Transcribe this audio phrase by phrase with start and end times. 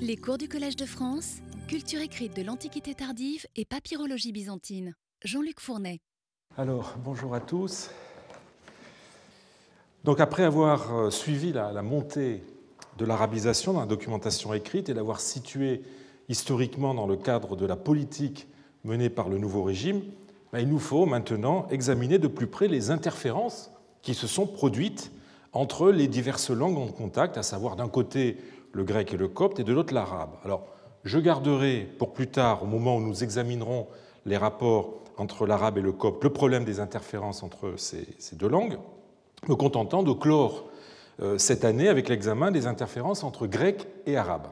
[0.00, 1.36] Les cours du Collège de France,
[1.68, 4.94] culture écrite de l'Antiquité tardive et papyrologie byzantine.
[5.24, 6.00] Jean-Luc Fournet.
[6.58, 7.88] Alors, bonjour à tous.
[10.04, 12.42] Donc, après avoir euh, suivi la, montée
[12.98, 15.82] de l'arabisation dans la documentation écrite et l'avoir située
[16.28, 18.46] historiquement dans le cadre de la politique
[18.84, 20.02] menée par le nouveau régime,
[20.52, 23.70] ben, il nous faut maintenant examiner de plus près les interférences
[24.02, 25.10] qui se sont produites
[25.54, 28.36] entre les diverses langues en contact, à savoir d'un côté
[28.74, 30.30] le grec et le copte, et de l'autre l'arabe.
[30.44, 30.66] Alors,
[31.04, 33.86] je garderai pour plus tard, au moment où nous examinerons
[34.26, 38.78] les rapports entre l'arabe et le copte, le problème des interférences entre ces, deux langues,
[39.48, 40.64] me contentant de clore
[41.22, 44.48] euh, cette année avec l'examen des interférences entre grec et arabe.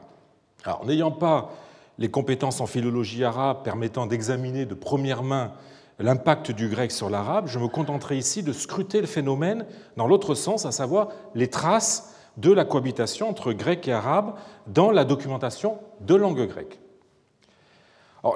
[0.63, 1.51] Alors, n'ayant pas
[1.97, 5.51] les compétences en philologie arabe permettant d'examiner de première main
[5.99, 9.65] l'impact du grec sur l'arabe, je me contenterai ici de scruter le phénomène
[9.97, 14.33] dans l'autre sens, à savoir les traces de la cohabitation entre grec et arabe
[14.67, 16.79] dans la documentation de langue grecque.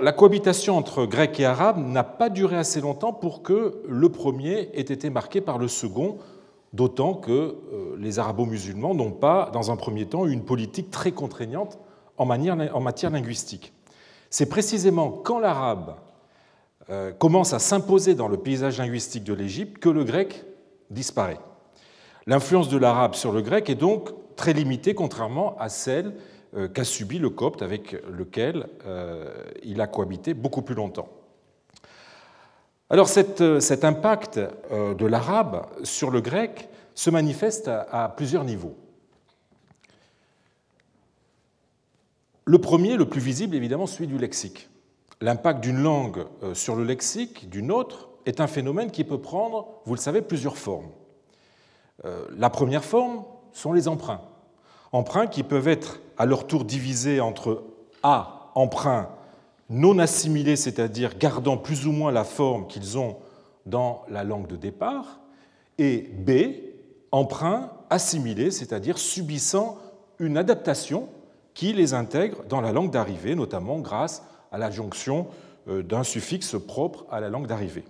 [0.02, 4.70] la cohabitation entre grec et arabe n'a pas duré assez longtemps pour que le premier
[4.74, 6.18] ait été marqué par le second,
[6.74, 11.12] d'autant que euh, les arabo-musulmans n'ont pas, dans un premier temps, eu une politique très
[11.12, 11.80] contraignante
[12.18, 13.74] en matière linguistique.
[14.30, 15.96] C'est précisément quand l'arabe
[16.90, 20.46] euh, commence à s'imposer dans le paysage linguistique de l'Égypte que le grec
[20.90, 21.40] disparaît.
[22.28, 26.14] L'influence de l'arabe sur le grec est donc très limitée, contrairement à celle
[26.56, 29.34] euh, qu'a subi le copte, avec lequel euh,
[29.64, 31.08] il a cohabité beaucoup plus longtemps.
[32.90, 38.76] Alors euh, cet impact de l'arabe sur le grec se manifeste à plusieurs niveaux.
[42.44, 44.70] Le premier, le plus visible, évidemment, celui du lexique.
[45.22, 49.96] L'impact d'une langue sur le lexique d'une autre est un phénomène qui peut prendre, vous
[49.96, 50.90] le savez, plusieurs formes.
[52.08, 54.22] Euh, la première forme sont les emprunts.
[54.92, 57.64] Emprunts qui peuvent être à leur tour divisés entre
[58.02, 59.10] A, emprunts
[59.70, 63.18] non assimilés, c'est-à-dire gardant plus ou moins la forme qu'ils ont
[63.66, 65.20] dans la langue de départ,
[65.78, 66.32] et B,
[67.12, 69.78] emprunts assimilés, c'est-à-dire subissant
[70.20, 71.10] une adaptation
[71.54, 75.28] qui les intègre dans la langue d'arrivée, notamment grâce à l'adjonction
[75.68, 77.84] euh, d'un suffixe propre à la langue d'arrivée.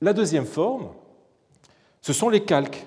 [0.00, 0.88] La deuxième forme,
[2.02, 2.86] ce sont les calques,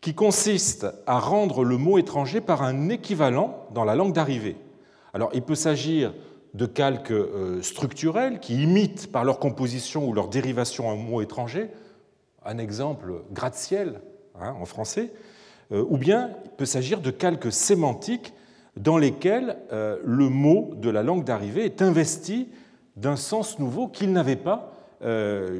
[0.00, 4.56] qui consistent à rendre le mot étranger par un équivalent dans la langue d'arrivée.
[5.12, 6.12] Alors, il peut s'agir
[6.54, 11.70] de calques euh, structurels qui imitent par leur composition ou leur dérivation un mot étranger,
[12.44, 14.00] un exemple gratte-ciel
[14.40, 15.12] hein, en français,
[15.72, 18.32] euh, ou bien il peut s'agir de calques sémantiques
[18.76, 22.48] dans lesquels euh, le mot de la langue d'arrivée est investi
[22.96, 24.72] d'un sens nouveau qu'il n'avait pas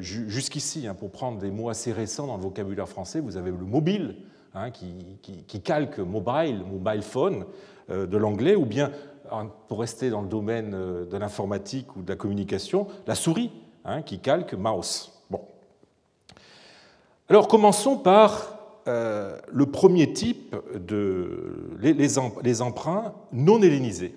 [0.00, 3.59] jusqu'ici, hein, pour prendre des mots assez récents dans le vocabulaire français, vous avez le
[3.59, 4.16] mobile,
[4.54, 7.44] hein, qui, calque mobile, mobile phone
[7.91, 8.91] euh, de l'anglais, ou bien,
[9.69, 13.50] pour rester dans le domaine euh, de l'informatique ou de la communication, la souris,
[13.84, 15.12] hein, qui calque mouse.
[15.31, 15.42] Bon.
[17.28, 18.54] Alors commençons par
[18.87, 24.16] le premier type de les emprunts non hellénisés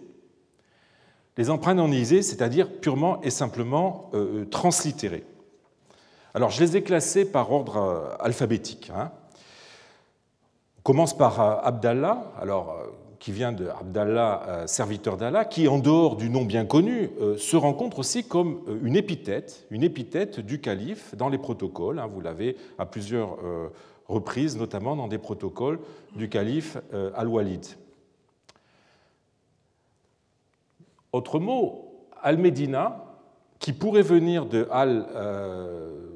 [1.37, 5.25] les empreintes non-lisées, c'est-à-dire purement et simplement euh, translittérées.
[6.33, 8.91] Alors, je les ai classées par ordre euh, alphabétique.
[8.95, 9.11] Hein.
[10.83, 12.75] Commence par euh, Abdallah, alors,
[13.19, 17.99] qui vient de Abdallah, serviteur d'Allah, qui, en dehors du nom bien connu, se rencontre
[17.99, 21.99] aussi comme une épithète, une épithète du calife dans les protocoles.
[21.99, 22.07] Hein.
[22.11, 23.37] Vous l'avez à plusieurs
[24.07, 25.77] reprises, notamment dans des protocoles
[26.15, 26.77] du calife
[27.13, 27.63] Al-Walid.
[31.13, 33.03] Autre mot, Al-Medina,
[33.61, 36.09] qui pourrait venir de Al, euh,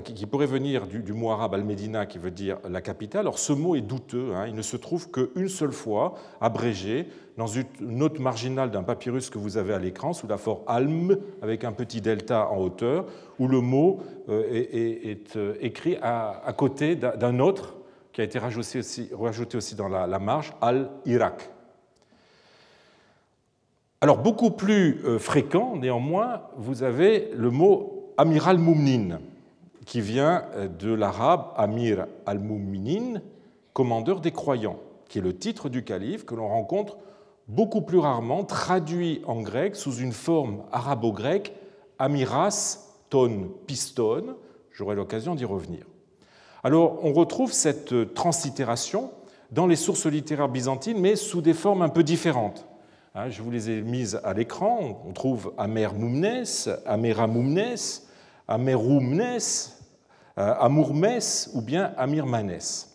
[0.00, 3.22] qui pourrait venir du, mot arabe Al-Medina, qui veut dire la capitale.
[3.22, 4.32] Alors ce mot est douteux.
[4.34, 4.46] Hein.
[4.46, 9.38] il ne se trouve qu'une seule fois, abrégé, dans une note marginale d'un papyrus que
[9.38, 13.06] vous avez à l'écran, sous la forme Alm, avec un petit delta en hauteur,
[13.38, 17.76] où le mot euh, est, euh, écrit à, côté d'un autre
[18.12, 21.50] qui a été rajouté aussi, dans la, la marge, Al-Irak.
[24.02, 29.20] Alors, beaucoup plus euh, fréquent, néanmoins, vous avez le mot Amiral Moumnin,
[29.86, 33.20] qui vient euh, de l'arabe Amir al-Mouminin,
[33.72, 36.96] commandeur des croyants, qui est le titre du calife que l'on rencontre
[37.48, 41.52] beaucoup plus rarement traduit en grec sous une forme arabo-grecque
[41.98, 42.78] Amiras
[43.10, 44.36] ton piston.
[44.70, 45.84] J'aurai l'occasion d'y revenir.
[46.64, 49.10] Alors, on retrouve cette translittération
[49.50, 52.66] dans les sources littéraires byzantines, mais sous des formes un peu différentes.
[53.14, 55.02] Hein, je vous les ai mises à l'écran.
[55.06, 56.46] On trouve Amer Moumnes,
[56.86, 57.76] Amera Moumnes,
[58.52, 59.40] Ameroumnes,
[60.38, 61.20] euh, Amourmes
[61.54, 62.86] ou bien Amirmanes.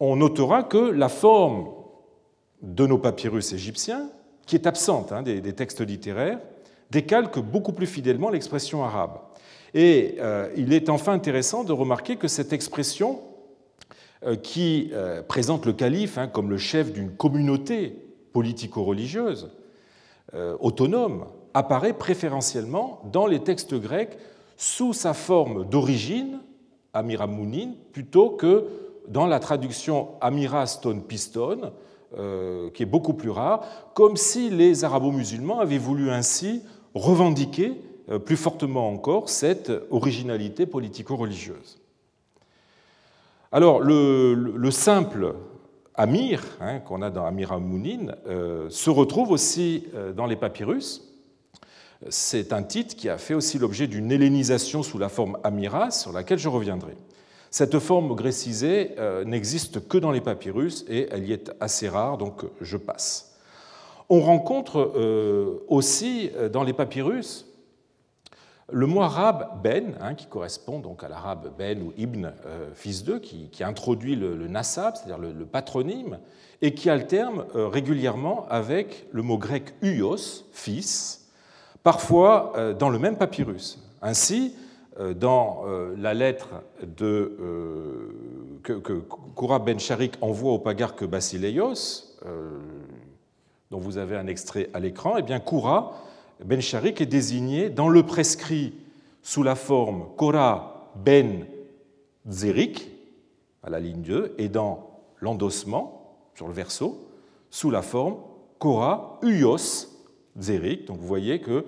[0.00, 1.68] On notera que la forme
[2.62, 4.10] de nos papyrus égyptiens,
[4.44, 6.40] qui est absente hein, des, textes littéraires,
[6.90, 9.18] décalque beaucoup plus fidèlement l'expression arabe.
[9.74, 13.20] Et euh, il est enfin intéressant de remarquer que cette expression,
[14.24, 14.92] euh, qui
[15.28, 17.96] présente le calife hein, comme le chef d'une communauté
[18.32, 19.50] politico-religieuse
[20.60, 24.18] autonome, apparaît préférentiellement dans les textes grecs
[24.56, 26.40] sous sa forme d'origine,
[26.94, 28.64] Amiramounine, plutôt que
[29.08, 31.72] dans la traduction Amira Stone Piston,
[32.16, 33.64] euh, qui est beaucoup plus rare,
[33.94, 36.62] comme si les arabo-musulmans avaient voulu ainsi
[36.94, 41.78] revendiquer euh, plus fortement encore cette originalité politico-religieuse.
[43.52, 45.34] Alors, le, simple
[45.94, 49.84] Amir, hein, qu'on a dans Amir Amounine, euh, se retrouve aussi
[50.16, 51.05] dans les papyrus.
[52.10, 56.12] C'est un titre qui a fait aussi l'objet d'une hellénisation sous la forme Amira, sur
[56.12, 56.96] laquelle je reviendrai.
[57.50, 62.18] Cette forme grécisée euh, n'existe que dans les papyrus et elle y est assez rare,
[62.18, 63.38] donc je passe.
[64.10, 67.46] On rencontre euh, aussi euh, dans les papyrus
[68.70, 72.32] le mot arabe ben, hein, qui correspond donc à l'arabe ben ou ibn,
[72.74, 76.18] fils d'eux, qui, introduit le, nasab, c'est-à-dire le, patronyme,
[76.60, 81.25] et qui alterne régulièrement avec le mot grec uios, fils,
[81.86, 83.78] parfois dans le même papyrus.
[84.02, 84.52] Ainsi,
[84.98, 86.48] euh, dans euh, la lettre
[87.02, 88.08] euh,
[88.62, 91.74] que, Koura Ben Sharik envoie au pagarque Basileios,
[93.70, 95.92] dont vous avez un extrait à l'écran, eh bien Koura
[96.44, 98.72] Ben Sharik est désigné dans le prescrit
[99.22, 101.44] sous la forme Kora Ben
[102.28, 102.90] Zerik,
[103.62, 104.88] à la ligne 2, et dans
[105.20, 107.06] l'endossement, sur le verso,
[107.50, 108.16] sous la forme
[108.58, 109.95] Kora Uyos
[110.36, 111.64] Donc vous voyez que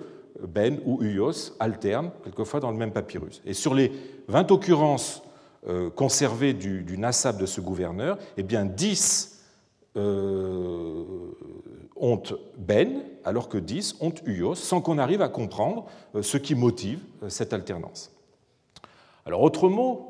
[0.47, 3.41] ben ou Uyos alternent quelquefois dans le même papyrus.
[3.45, 3.91] Et sur les
[4.27, 5.23] 20 occurrences
[5.67, 9.43] euh, conservées du, du, Nassab de ce gouverneur, eh bien 10
[9.97, 11.03] euh,
[11.97, 12.23] ont
[12.57, 15.85] Ben, alors que 10 ont Uyos, sans qu'on arrive à comprendre
[16.15, 18.11] euh, ce qui motive cette alternance.
[19.25, 20.05] Alors, autre mot,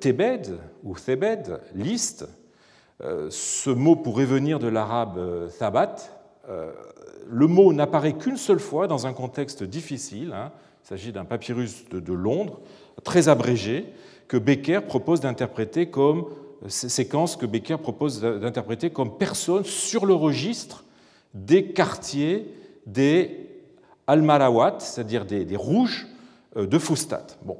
[0.00, 2.28] Tebed ou Thebed, liste,
[3.00, 5.96] ce mot pourrait venir de l'arabe Thabat,
[7.28, 10.32] le mot n'apparaît qu'une seule fois dans un contexte difficile.
[10.34, 10.52] Hein.
[10.84, 12.60] Il s'agit d'un papyrus de, Londres,
[13.02, 13.86] très abrégé,
[14.28, 16.26] que Becker propose d'interpréter comme
[16.68, 20.84] séquence que Becker propose d'interpréter comme personne sur le registre
[21.34, 22.50] des quartiers
[22.86, 23.46] des
[24.06, 26.06] Almarawat, c'est-à-dire des, rouges
[26.56, 27.26] euh, de Fustat.
[27.42, 27.58] Bon,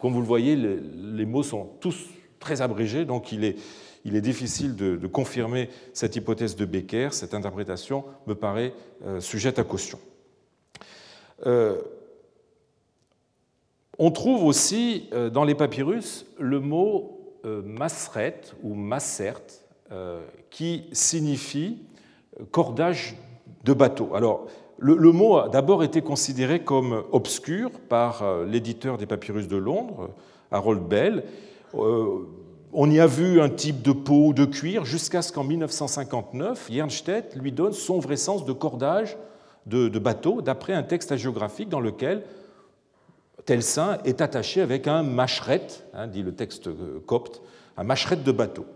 [0.00, 2.06] comme vous le voyez, les mots sont tous
[2.40, 3.56] très abrégés, donc il est
[4.06, 7.08] il est difficile de, confirmer cette hypothèse de Becker.
[7.10, 8.72] Cette interprétation me paraît
[9.04, 9.98] euh, sujette à caution.
[11.44, 11.82] Euh,
[13.98, 17.12] on trouve aussi euh, dans les papyrus le mot
[17.64, 19.40] masret ou massert
[20.50, 21.78] qui signifie
[22.50, 23.14] cordage
[23.62, 24.16] de bateau.
[24.16, 24.48] Alors,
[24.78, 30.10] le, le mot a d'abord été considéré comme obscur par l'éditeur des papyrus de Londres,
[30.50, 31.22] Harold Bell
[32.78, 37.34] on y a vu un type de peau de cuir jusqu'à ce qu'en 1959, Jernstedt
[37.34, 39.16] lui donne son vrai sens de cordage
[39.64, 42.22] de, bateau, d'après un texte hagiographique dans lequel
[43.46, 47.40] tel saint est attaché avec un machret, hein, dit le texte euh, copte,
[47.78, 48.66] un machret de bateau.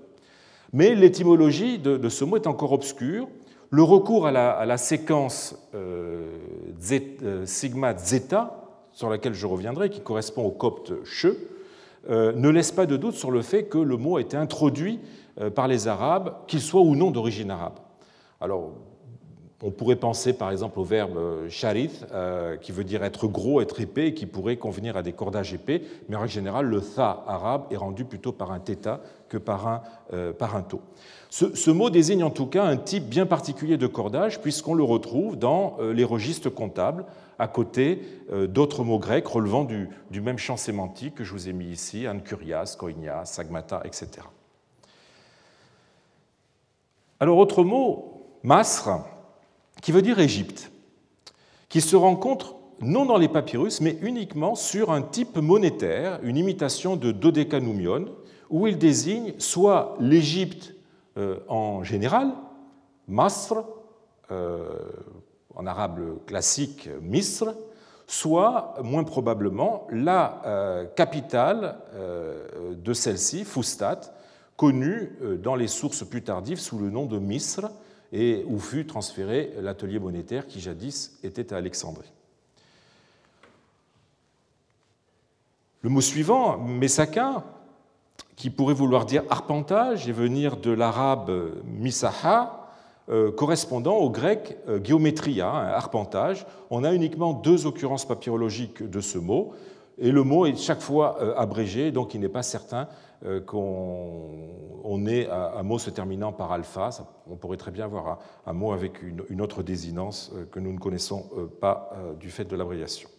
[0.73, 3.29] Mais l'étymologie de, ce mot est encore obscure.
[3.69, 6.25] Le recours à la, séquence euh,
[7.23, 11.37] euh, sigma zeta, sur laquelle je reviendrai, qui correspond au copte che,
[12.09, 15.00] ne laisse pas de doute sur le fait que le mot a été introduit
[15.40, 17.78] euh, par les Arabes, qu'il soit ou non d'origine arabe.
[18.40, 18.73] Alors,
[19.62, 22.07] on pourrait penser par exemple au verbe euh, sharith,
[22.62, 25.83] qui veut dire être gros, être épais, et qui pourrait convenir à des cordages épais,
[26.09, 29.83] mais en général, le tha arabe est rendu plutôt par un theta que par un,
[30.33, 30.80] par un tau.
[31.28, 35.38] Ce, mot désigne en tout cas un type bien particulier de cordage, puisqu'on le retrouve
[35.38, 37.04] dans les registres comptables,
[37.40, 39.88] à côté euh, d'autres mots grecs relevant du,
[40.20, 44.09] même champ sémantique que je vous ai mis ici, ankurias, koinia, sagmata, etc.
[47.18, 49.04] Alors, autre mot, masr,
[49.80, 50.70] qui veut dire Égypte,
[51.70, 56.97] qui se rencontre non dans les papyrus, mais uniquement sur un type monétaire, une imitation
[56.97, 58.06] de dodécanoumion,
[58.50, 60.75] où il désigne soit l'Égypte
[61.16, 62.32] euh, en général,
[63.09, 63.64] Masr,
[64.30, 64.68] euh,
[65.61, 67.52] en arabe classique Misr,
[68.07, 74.00] soit moins probablement la euh, capitale euh, de celle-ci, Fustat,
[74.57, 77.69] connue euh, dans les sources plus tardives sous le nom de Misr,
[78.11, 82.11] et où fut transféré l'atelier monétaire qui jadis était à Alexandrie.
[85.83, 87.45] Le mot suivant, Messaka,
[88.35, 92.60] qui pourrait vouloir dire arpentage et venir de l'arabe misaha,
[93.31, 96.47] correspondant au grec euh, géométria, arpentage.
[96.71, 99.52] On a uniquement deux occurrences papyrologiques de ce mot,
[99.99, 102.88] et le mot est chaque fois euh, abrégé, donc il n'est pas certain
[103.45, 106.88] qu'on ait un mot se terminant par alpha.
[107.31, 111.29] On pourrait très bien avoir un mot avec une autre désinence que nous ne connaissons
[111.61, 113.11] pas du fait de l'abréviation.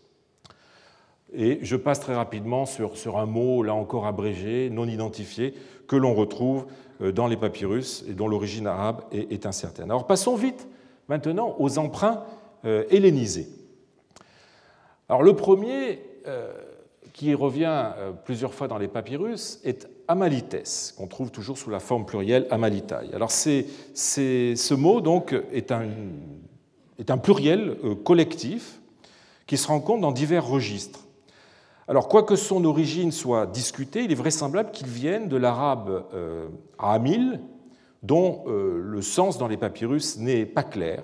[1.34, 5.54] Et je passe très rapidement sur, un mot, là encore abrégé, non identifié,
[5.88, 6.66] que l'on retrouve
[7.02, 9.86] euh, dans les papyrus et dont l'origine arabe est incertaine.
[9.86, 10.68] Alors passons vite
[11.08, 12.24] maintenant aux emprunts
[12.66, 13.48] euh, hellénisés.
[15.08, 16.52] Alors le premier, euh,
[17.14, 17.92] qui revient
[18.24, 23.14] plusieurs fois dans les papyrus, est Amalites, qu'on trouve toujours sous la forme plurielle Amalitai.
[23.14, 28.80] Alors ce mot donc est un pluriel collectif
[29.46, 31.02] qui se rencontre dans divers registres.
[31.92, 36.48] Alors, quoique son origine soit discutée, il est vraisemblable qu'il vienne de l'arabe euh,
[36.80, 37.42] amil,
[38.02, 41.04] dont euh, le sens dans les papyrus n'est pas clair,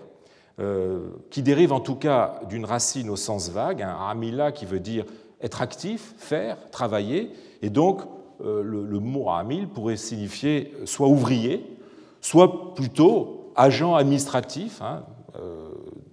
[0.62, 4.80] euh, qui dérive en tout cas d'une racine au sens vague, un amila qui veut
[4.80, 5.04] dire
[5.42, 8.04] être actif, faire, travailler, et donc
[8.42, 11.66] le, mot amil pourrait signifier soit ouvrier,
[12.22, 15.04] soit plutôt agent administratif hein,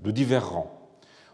[0.02, 0.72] de divers rangs.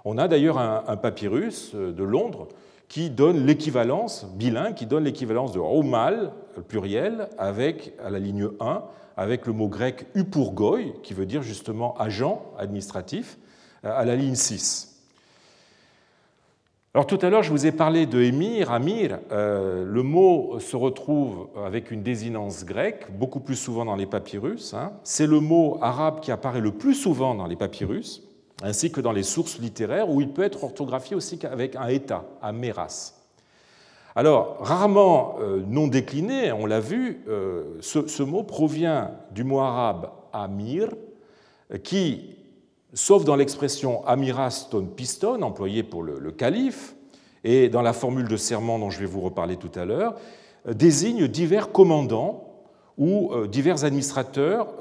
[0.05, 2.49] On a d'ailleurs un papyrus de Londres
[2.91, 6.33] qui donne l'équivalence, bilingue, qui donne l'équivalence de Romal,
[6.67, 8.83] pluriel, avec, à la ligne 1,
[9.17, 13.39] avec le mot grec upurgoi, qui veut dire justement agent administratif,
[13.85, 14.89] à la ligne 6.
[16.93, 19.21] Alors tout à l'heure, je vous ai parlé de émir, amir.
[19.31, 24.75] Euh, le mot se retrouve avec une désinence grecque, beaucoup plus souvent dans les papyrus.
[24.75, 24.95] Hein.
[25.05, 28.25] C'est le mot arabe qui apparaît le plus souvent dans les papyrus
[28.63, 32.25] ainsi que dans les sources littéraires, où il peut être orthographié aussi avec un état,
[32.43, 33.15] un méras.
[34.17, 40.11] Alors, rarement euh, non décliné, on l'a vu, euh, ce, mot provient du mot arabe
[40.33, 40.89] amir,
[41.85, 42.37] qui,
[42.93, 46.97] sauf dans l'expression amiras ton piston, employée pour le, calife,
[47.45, 50.17] et dans la formule de serment dont je vais vous reparler tout à l'heure,
[50.69, 52.45] désigne divers commandants
[52.99, 54.75] ou euh, divers administrateurs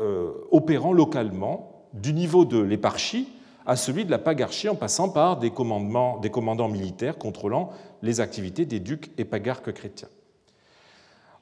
[0.52, 3.30] opérant localement du niveau de l'éparchie
[3.70, 7.70] à celui de la pagarchie en passant par des, commandants militaires contrôlant
[8.02, 10.08] les activités des ducs et pagarques chrétiens.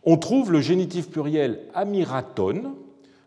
[0.04, 2.76] On trouve le génitif pluriel amiraton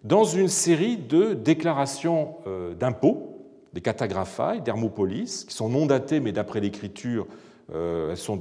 [0.04, 3.38] dans une série de déclarations euh, d'impôts,
[3.73, 7.26] des catagraphae, d'Hermopolis, qui sont non datées, mais d'après l'écriture,
[7.73, 8.38] euh, elles sont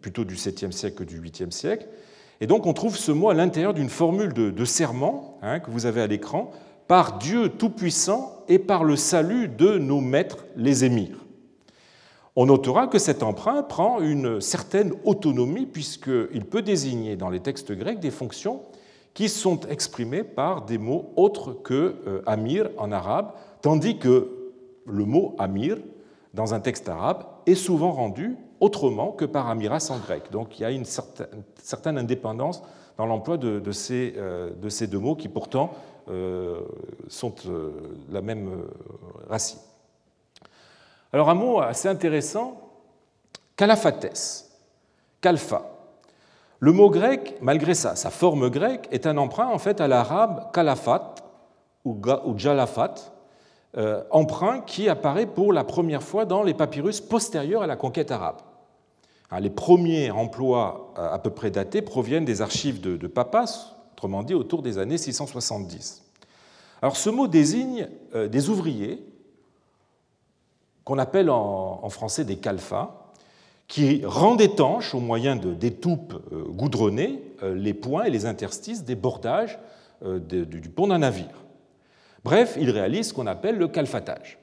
[0.00, 1.86] plutôt du 7e siècle que du 8e siècle.
[2.40, 5.86] Et donc on trouve ce mot à l'intérieur d'une formule de, serment hein, que vous
[5.86, 6.50] avez à l'écran,
[6.86, 11.24] par Dieu Tout-Puissant et par le salut de nos maîtres les émirs.
[12.36, 17.72] On notera que cet emprunt prend une certaine autonomie puisqu'il peut désigner dans les textes
[17.72, 18.62] grecs des fonctions
[19.14, 24.52] qui sont exprimées par des mots autres que euh, amir en arabe, tandis que
[24.86, 25.78] le mot amir
[26.34, 30.24] dans un texte arabe est souvent rendu autrement que par amiras en grec.
[30.32, 32.62] Donc il y a une certaine, indépendance
[32.98, 35.70] dans l'emploi de, ces, euh, de ces deux mots qui pourtant
[36.06, 37.70] sont euh,
[38.10, 38.66] la même euh,
[39.28, 39.60] racine.
[41.12, 42.60] Alors un mot assez intéressant,
[43.56, 44.50] calaphates,
[45.20, 45.62] kalfa.
[46.58, 50.50] Le mot grec, malgré sa, sa forme grecque, est un emprunt en fait à l'arabe
[50.52, 51.14] kalafat
[51.84, 51.98] ou
[52.38, 52.94] jalafat,
[54.10, 58.38] emprunt qui apparaît pour la première fois dans les papyrus postérieurs à la conquête arabe.
[59.30, 63.73] Hein, les premiers emplois à peu près datés proviennent des archives de, de Papas,
[64.04, 66.02] autrement dit autour des années 670.
[66.82, 69.02] Alors ce mot désigne euh, des ouvriers
[70.84, 73.14] qu'on appelle en français des calfas,
[73.66, 78.94] qui rendent étanches au moyen d'étoupes euh, goudronnées euh, les points et les interstices des
[78.94, 79.58] bordages
[80.02, 81.46] du pont d'un navire.
[82.24, 84.38] Bref, ils réalisent ce qu'on appelle le calfatage.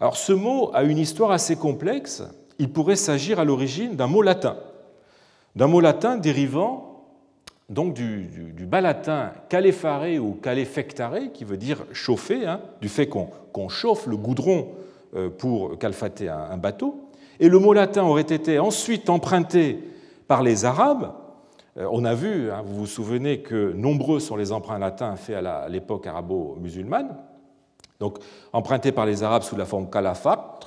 [0.00, 2.22] Alors ce mot a une histoire assez complexe.
[2.58, 4.58] Il pourrait s'agir à l'origine d'un mot latin,
[5.56, 6.89] d'un mot latin dérivant
[7.70, 13.68] donc du, bas latin calefare ou calefectare, qui veut dire chauffer, hein, du fait qu'on
[13.68, 14.72] chauffe le goudron
[15.14, 17.08] euh, pour calfater un, bateau.
[17.38, 19.78] Et le mot latin aurait été ensuite emprunté
[20.26, 21.12] par les Arabes.
[21.76, 25.36] Euh, on a vu, hein, vous vous souvenez, que nombreux sont les emprunts latins faits
[25.36, 27.16] à l'époque arabo-musulmane,
[28.00, 28.18] donc
[28.52, 30.58] empruntés par les Arabes sous la forme calafat,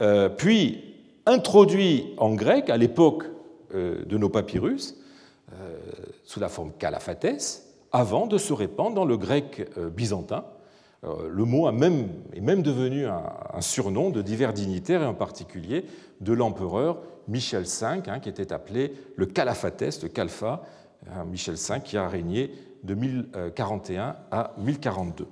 [0.00, 0.94] euh, puis
[1.26, 3.24] introduits en grec à l'époque
[3.72, 4.99] de nos papyrus,
[6.30, 10.44] sous la forme calaphates avant de se répandre dans le grec euh, byzantin.
[11.02, 15.86] Euh, le mot est même devenu un, surnom de divers dignitaires, et en particulier
[16.20, 20.62] de l'empereur Michel V, hein, qui était appelé le calaphates, le calfa,
[21.26, 22.52] Michel V, qui a régné
[22.84, 25.26] de 1041 à 1042.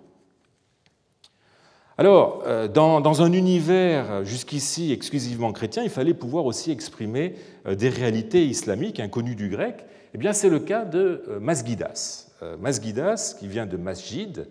[2.00, 7.34] Alors, euh, dans, un univers jusqu'ici exclusivement chrétien, il fallait pouvoir aussi exprimer
[7.66, 9.84] euh, des réalités islamiques inconnues du grec.
[10.18, 12.26] Eh bien, c'est le cas de euh, Masgidas.
[12.58, 14.48] Masgidas, qui vient de masjid,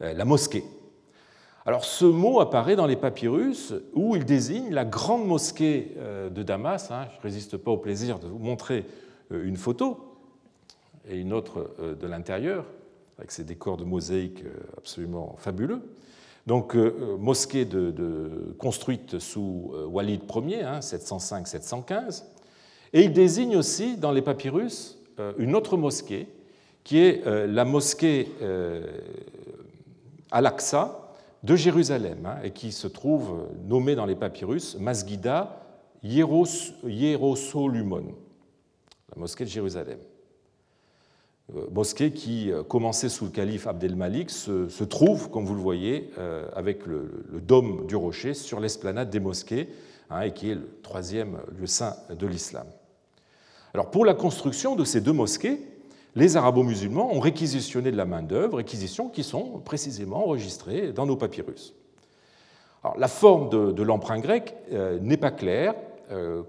[0.00, 0.62] la mosquée.
[1.64, 5.96] Alors, ce mot apparaît dans les papyrus où il désigne la grande mosquée
[6.30, 6.90] de Damas.
[6.90, 7.08] Hein.
[7.12, 8.86] Je ne résiste pas au plaisir de vous montrer
[9.30, 10.18] une photo
[11.08, 12.64] et une autre de l'intérieur,
[13.18, 14.44] avec ces décors de mosaïque
[14.78, 15.82] absolument fabuleux.
[16.46, 17.66] Donc, euh, euh, mosquée
[18.58, 21.92] construite sous euh, Walid Ier, 705-715.
[21.92, 22.08] Hein,
[22.92, 24.95] Et il désigne aussi dans les papyrus
[25.38, 26.28] une autre mosquée,
[26.84, 28.28] qui est la mosquée
[30.30, 35.62] Al-Aqsa de Jérusalem, hein, et qui se trouve nommée dans les papyrus Masgida
[36.02, 38.14] Hierosolumon,
[39.14, 39.98] la mosquée de Jérusalem.
[41.54, 46.10] Euh, mosquée qui euh, commençait sous le calife Abdelmalik se, trouve, comme vous le voyez,
[46.18, 49.68] euh, avec le, dôme du rocher sur l'esplanade des mosquées,
[50.10, 52.66] hein, et qui est le troisième lieu saint de l'islam.
[53.76, 55.60] Alors pour la construction de ces deux mosquées,
[56.14, 61.74] les arabo-musulmans ont réquisitionné de la main-d'œuvre, réquisitions qui sont précisément enregistrées dans nos papyrus.
[62.96, 64.54] La forme de, l'emprunt grec
[65.02, 65.74] n'est pas claire.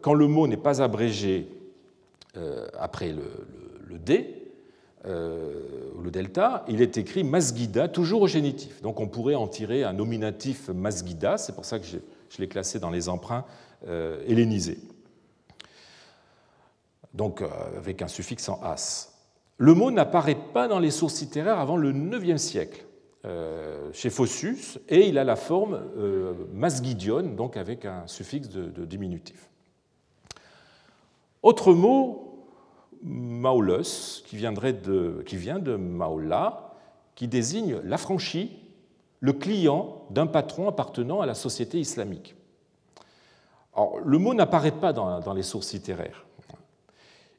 [0.01, 1.49] quand le mot n'est pas abrégé
[2.79, 3.23] après le,
[3.89, 4.37] le D,
[5.07, 8.81] euh, le delta, il est écrit masgida, toujours au génitif.
[8.81, 11.97] Donc on pourrait en tirer un nominatif masgida, c'est pour ça que je,
[12.39, 13.45] l'ai classé dans les emprunts
[13.87, 14.79] euh, hellénisés.
[17.17, 17.47] Donc euh,
[17.77, 19.13] avec un suffixe en as.
[19.57, 22.85] Le mot n'apparaît pas dans les sources littéraires avant le IXe siècle,
[23.91, 25.81] chez Phossus, et il a la forme
[26.53, 29.49] masgidion, donc avec un suffixe de, diminutif.
[31.41, 32.27] Autre mot
[33.01, 36.75] Maulos, qui, vient de Maula,
[37.15, 38.59] qui désigne l'affranchi,
[39.19, 42.35] le client d'un patron appartenant à la société islamique.
[44.05, 46.26] le mot n'apparaît pas dans, les sources littéraires.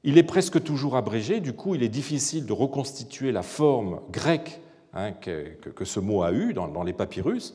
[0.05, 4.61] Il est presque toujours abrégé, du coup il est difficile de reconstituer la forme grecque
[4.93, 7.55] hein, que, ce mot a eu dans, dans les papyrus.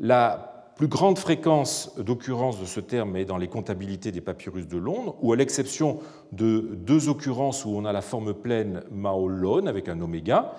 [0.00, 4.78] La plus grande fréquence d'occurrence de ce terme est dans les comptabilités des papyrus de
[4.78, 5.98] Londres, où à l'exception
[6.32, 10.54] de deux occurrences où on a la forme pleine maolone avec un oméga,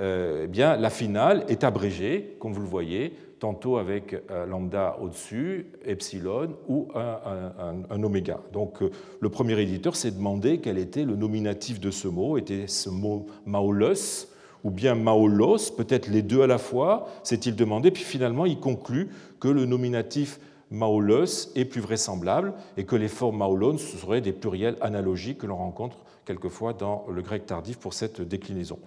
[0.00, 4.16] eh bien, la finale est abrégée, comme vous le voyez, tantôt avec
[4.48, 8.40] lambda au-dessus, epsilon ou un, oméga.
[8.52, 12.38] Donc euh, le premier éditeur s'est demandé quel était le nominatif de ce mot.
[12.38, 14.28] Était ce mot maolos
[14.64, 19.08] ou bien maolos, peut-être les deux à la fois, s'est-il demandé, puis finalement il conclut
[19.38, 24.76] que le nominatif maolos est plus vraisemblable et que les formes maolon seraient des pluriels
[24.80, 28.78] analogiques que l'on rencontre quelquefois dans le grec tardif pour cette déclinaison.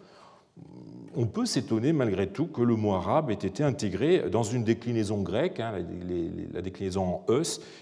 [1.15, 5.21] On peut s'étonner malgré tout que le mot arabe ait été intégré dans une déclinaison
[5.21, 5.73] grecque, hein,
[6.53, 7.25] la déclinaison en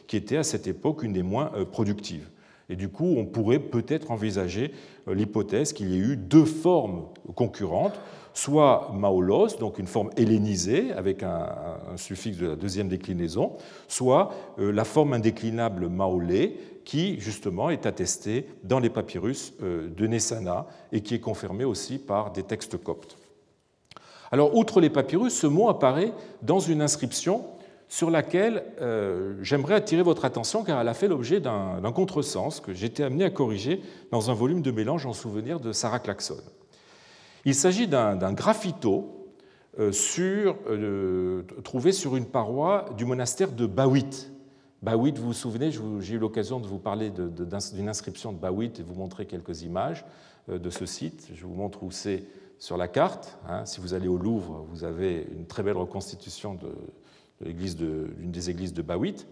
[0.08, 2.28] qui était à cette époque une des moins euh, productives.
[2.70, 4.72] Et du coup, on pourrait peut-être envisager
[5.08, 7.06] euh, l'hypothèse qu'il y ait eu deux formes
[7.36, 8.00] concurrentes,
[8.34, 11.50] soit maolos, donc une forme hellénisée avec un,
[11.98, 13.54] suffixe de la deuxième déclinaison,
[13.88, 20.08] soit euh, la forme indéclinable maolé, qui justement est attestée dans les papyrus euh, de
[20.08, 23.18] Nessana et qui est confirmée aussi par des textes coptes.
[24.32, 27.46] Alors, outre les papyrus, ce mot apparaît dans une inscription
[27.88, 32.74] sur laquelle euh, j'aimerais attirer votre attention car elle a fait l'objet d'un contresens que
[32.74, 36.38] j'étais amené à corriger dans un volume de mélange en souvenir de Sarah Claxon.
[37.46, 39.20] Il s'agit d'un graffito
[39.80, 44.32] euh, trouvé sur une paroi du monastère de Bawit.
[44.82, 48.84] Bawit, vous vous souvenez, j'ai eu l'occasion de vous parler d'une inscription de Bawit et
[48.84, 50.06] vous montrer quelques images
[50.48, 51.30] de ce site.
[51.34, 52.24] Je vous montre où c'est
[52.60, 53.38] sur la carte.
[53.48, 53.66] Hein.
[53.66, 56.70] Si vous allez au Louvre, vous avez une très belle reconstitution de,
[57.42, 59.28] d'une des églises de Bawit.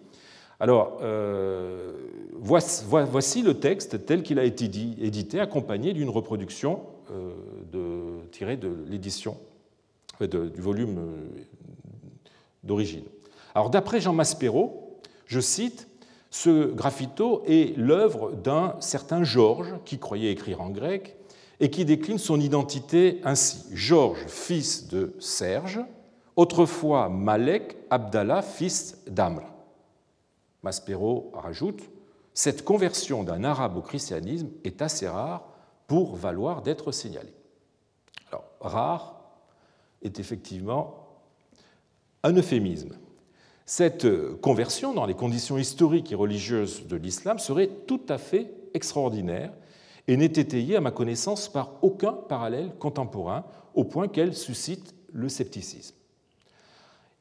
[0.60, 1.94] Alors, euh,
[2.34, 6.82] voici, le texte tel qu'il a été édité, accompagné d'une reproduction
[7.12, 9.38] euh, tirée de l'édition,
[10.20, 11.28] du volume euh,
[12.64, 13.04] d'origine.
[13.54, 14.87] Alors, d'après Jean Maspero,
[15.28, 15.88] je cite,
[16.30, 21.16] ce graffito est l'œuvre d'un certain Georges qui croyait écrire en grec
[21.60, 23.66] et qui décline son identité ainsi.
[23.72, 25.80] Georges, fils de Serge,
[26.36, 29.42] autrefois Malek Abdallah, fils d'Amr.
[30.64, 31.82] Maspero rajoute
[32.34, 35.48] Cette conversion d'un arabe au christianisme est assez rare
[35.88, 37.34] pour valoir d'être signalée.
[38.30, 39.22] Alors, rare
[40.02, 41.08] est effectivement
[42.24, 42.94] un euphémisme.
[43.70, 44.08] Cette
[44.40, 49.52] conversion, dans les conditions historiques et religieuses de l'islam, serait tout à fait extraordinaire
[50.08, 53.44] et n'est étayée à ma connaissance par aucun parallèle contemporain,
[53.76, 55.96] au point qu'elle suscite le scepticisme.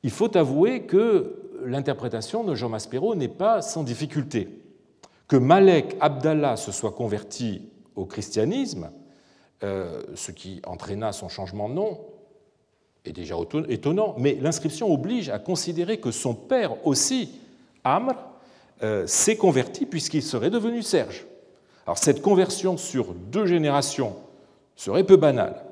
[0.04, 4.62] Il faut avouer que l'interprétation de Jean Maspero n'est pas sans difficulté.
[5.26, 8.92] Que Malek Abdallah se soit converti au christianisme,
[9.64, 11.98] euh, ce qui entraîna son changement de nom,
[13.06, 13.36] est déjà
[13.68, 17.40] étonnant, mais l'inscription oblige à considérer que son père aussi,
[17.84, 18.14] Amr,
[18.82, 21.24] euh, s'est converti puisqu'il serait devenu Serge.
[21.86, 24.16] Alors cette conversion sur deux générations
[24.74, 25.62] serait peu banale.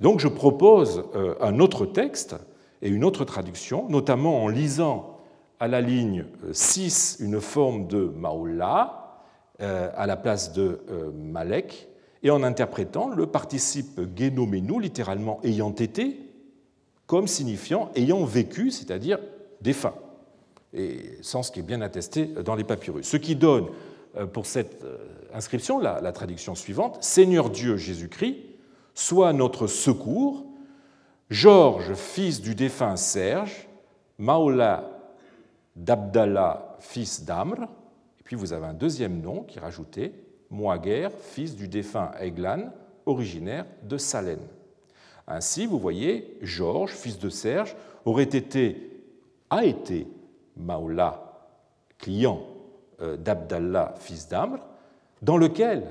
[0.00, 2.36] Donc je propose euh, un autre texte
[2.82, 5.18] et une autre traduction, notamment en lisant
[5.60, 8.96] à la ligne 6 une forme de Maola
[9.58, 10.80] à la place de
[11.14, 11.90] Malek,
[12.22, 16.29] et en interprétant le participe genomenou, littéralement ayant été,
[17.10, 19.18] comme signifiant ayant vécu, c'est-à-dire
[19.60, 19.96] défunt,
[20.72, 23.04] et sens qui est bien attesté dans les papyrus.
[23.04, 23.66] Ce qui donne
[24.16, 24.96] euh, pour cette euh,
[25.34, 28.36] inscription la, traduction suivante Seigneur Dieu Jésus-Christ,
[28.94, 30.46] soit notre secours,
[31.30, 33.68] Georges, fils du défunt Serge,
[34.16, 34.88] Maola
[35.74, 37.64] d'Abdallah, fils d'Amr,
[38.20, 40.12] et puis vous avez un deuxième nom qui est rajouté,
[40.48, 42.70] Moaguer, fils du défunt Eglan,
[43.04, 44.46] originaire de Salène.
[45.30, 48.90] Ainsi, vous voyez, Georges, fils de Serge, aurait été,
[49.48, 50.08] a été
[50.56, 51.46] Maola,
[51.98, 52.42] client
[53.00, 54.58] euh, d'Abdallah, fils d'Amr,
[55.22, 55.84] dans lequel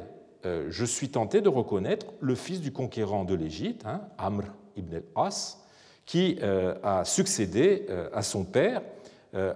[0.45, 4.43] euh, je suis tenté de reconnaître le fils du conquérant de l'Égypte, hein, Amr
[4.75, 5.63] ibn al-As,
[6.05, 8.81] qui euh, a succédé à son père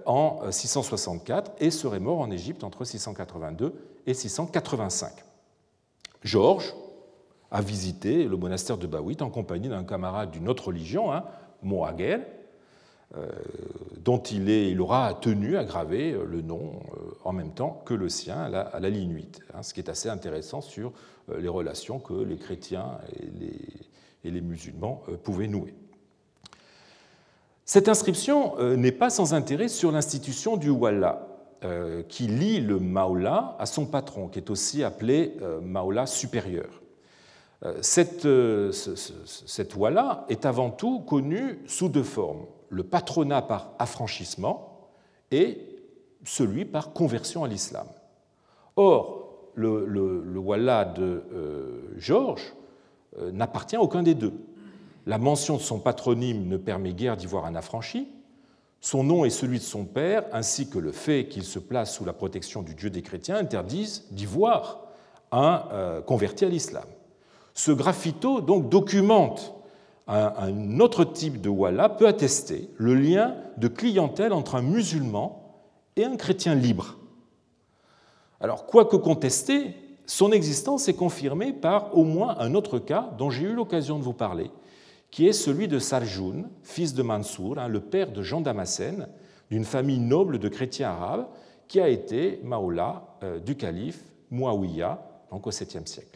[0.06, 3.74] en 664 et serait mort en Égypte entre 682
[4.06, 5.12] et 685.
[6.22, 6.74] Georges
[7.54, 11.22] a visité le monastère de Bawit en compagnie d'un camarade d'une autre religion, hein,
[13.16, 13.28] euh,
[14.00, 18.08] dont il, aura tenu à graver euh, le nom euh, en même temps que le
[18.08, 20.92] sien à la, ligne 8, hein, ce qui est assez intéressant sur
[21.38, 23.60] les relations que les chrétiens et les,
[24.24, 25.74] et les musulmans pouvaient nouer.
[27.64, 31.26] Cette inscription n'est pas sans intérêt sur l'institution du Wallah,
[32.08, 36.83] qui lie le Maola à son patron, qui est aussi appelé Maola supérieur.
[37.64, 38.26] Euh, cette,
[39.26, 44.90] cette Walla est avant tout connue sous deux formes, le patronat par affranchissement
[45.30, 45.58] et
[46.24, 47.86] celui par conversion à l'islam.
[48.76, 51.22] Or, le, le, Walla de
[51.96, 52.54] Georges
[53.32, 54.32] n'appartient à aucun des deux.
[55.06, 58.08] La mention de son patronyme ne permet guère d'y voir un affranchi,
[58.84, 62.04] son nom et celui de son père, ainsi que le fait qu'il se place sous
[62.04, 64.82] la protection du Dieu des chrétiens, interdisent d'y voir
[65.32, 66.84] un euh, converti à l'islam.
[67.54, 69.54] Ce graffito donc documente
[70.06, 75.62] un, autre type de walla, peut attester le lien de clientèle entre un musulman
[75.96, 76.98] et un chrétien libre.
[78.40, 79.74] Alors, quoique contesté,
[80.06, 84.04] son existence est confirmée par au moins un autre cas dont j'ai eu l'occasion de
[84.04, 84.50] vous parler,
[85.10, 89.08] qui est celui de Sarjoun, fils de Mansour, hein, le père de Jean Damascène,
[89.50, 91.28] d'une famille noble de chrétiens arabes,
[91.68, 96.13] qui a été Maola euh, du calife Muawiyah, donc au 7e siècle.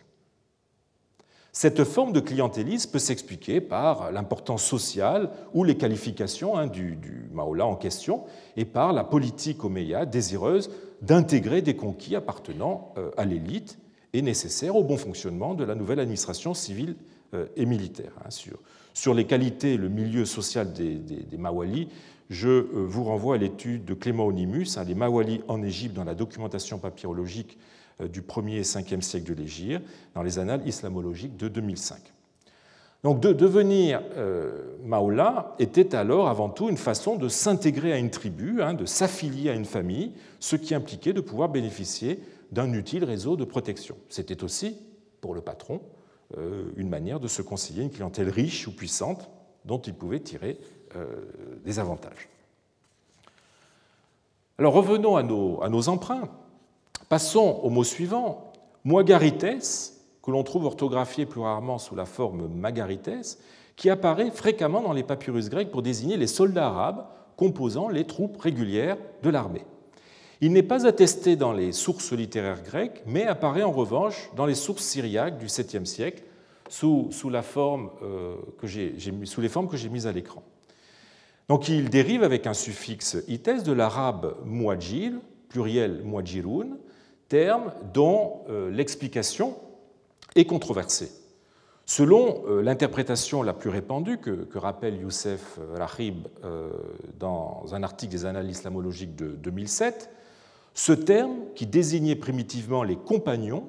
[1.61, 6.97] Cette forme de clientélisme peut s'expliquer par l'importance sociale ou les qualifications hein, du,
[7.33, 8.23] Maola en question
[8.57, 10.71] et par la politique omeya désireuse
[11.03, 13.81] d'intégrer des conquis appartenant euh, à l'élite
[14.13, 16.95] et nécessaires au bon fonctionnement de la nouvelle administration civile
[17.35, 18.13] euh, et militaire.
[18.25, 18.31] Hein,
[18.95, 21.89] sur, les qualités et le milieu social des, des, Mawali,
[22.31, 26.15] je euh, vous renvoie à l'étude de Clément Onimus, Les Mawali en Égypte dans la
[26.15, 27.59] documentation papyrologique
[28.01, 29.85] du 1er et 5e siècle de l'Égypte,
[30.15, 32.13] dans les annales islamologiques de 2005.
[33.05, 38.11] Donc de devenir euh, Maola était alors avant tout une façon de s'intégrer à une
[38.11, 43.05] tribu, hein, de s'affilier à une famille, ce qui impliquait de pouvoir bénéficier d'un utile
[43.05, 43.97] réseau de protection.
[44.09, 44.77] C'était aussi,
[45.21, 45.81] pour le patron,
[46.37, 49.31] euh, une manière de se conseiller une clientèle riche ou puissante
[49.65, 50.59] dont il pouvait tirer
[50.97, 51.07] euh,
[51.65, 52.29] des avantages.
[54.59, 56.29] Alors revenons à nos emprunts.
[57.09, 58.53] Passons au mot suivant,
[58.85, 63.39] moagarites, que l'on trouve orthographié plus rarement sous la forme magarites,
[63.77, 68.39] qui apparaît fréquemment dans les papyrus grecs pour désigner les soldats arabes composant les troupes
[68.39, 69.65] régulières de l'armée.
[70.41, 74.55] Il n'est pas attesté dans les sources littéraires grecques, mais apparaît en revanche dans les
[74.55, 76.25] sources syriaques du 7e siècle,
[76.85, 77.91] euh, sous les formes
[78.61, 80.43] que j'ai mises à l'écran.
[81.49, 85.13] Donc il dérive avec un suffixe ites de l'arabe muajir,
[85.49, 86.77] pluriel muajirun,
[87.29, 89.57] terme dont euh, l'explication
[90.35, 91.11] est controversée.
[91.87, 96.29] Selon euh, l'interprétation la plus répandue que, rappelle Youssef Rahib
[97.19, 100.11] dans un article des Annales islamologiques de 2007,
[100.75, 103.69] ce terme, qui désignait primitivement les compagnons,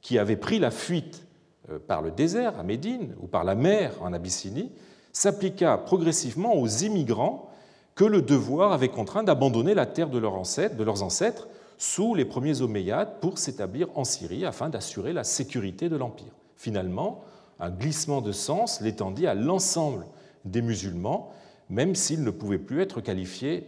[0.00, 1.24] qui avaient pris la fuite
[1.70, 4.72] euh, par le désert à Médine ou par la mer en Abyssinie,
[5.12, 7.50] s'appliqua progressivement aux immigrants
[7.94, 11.48] que le devoir avait contraint d'abandonner la terre de, leurs ancêtres
[11.80, 16.34] sous les premiers Omeyyades pour s'établir en Syrie afin d'assurer la sécurité de l'Empire.
[16.54, 17.24] Finalement,
[17.58, 20.04] un glissement de sens l'étendit à l'ensemble
[20.44, 21.32] des musulmans,
[21.70, 23.64] même s'ils ne pouvaient plus être qualifiés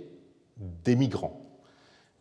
[0.84, 1.40] d'émigrants.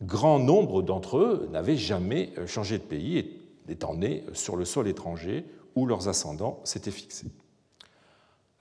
[0.01, 5.45] Grand nombre d'entre eux n'avaient jamais changé de pays, étant nés sur le sol étranger
[5.75, 7.27] où leurs ascendants s'étaient fixés.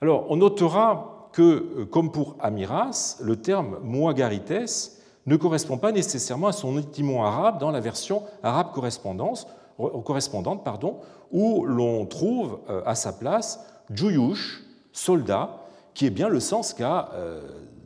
[0.01, 6.51] Alors, on notera que, comme pour Amiras, le terme Moagarites ne correspond pas nécessairement à
[6.51, 10.97] son étymon arabe dans la version arabe correspondante, pardon,
[11.31, 15.61] où l'on trouve euh, à sa place Juyush, soldat,
[15.93, 17.41] qui est bien le sens qu'a euh,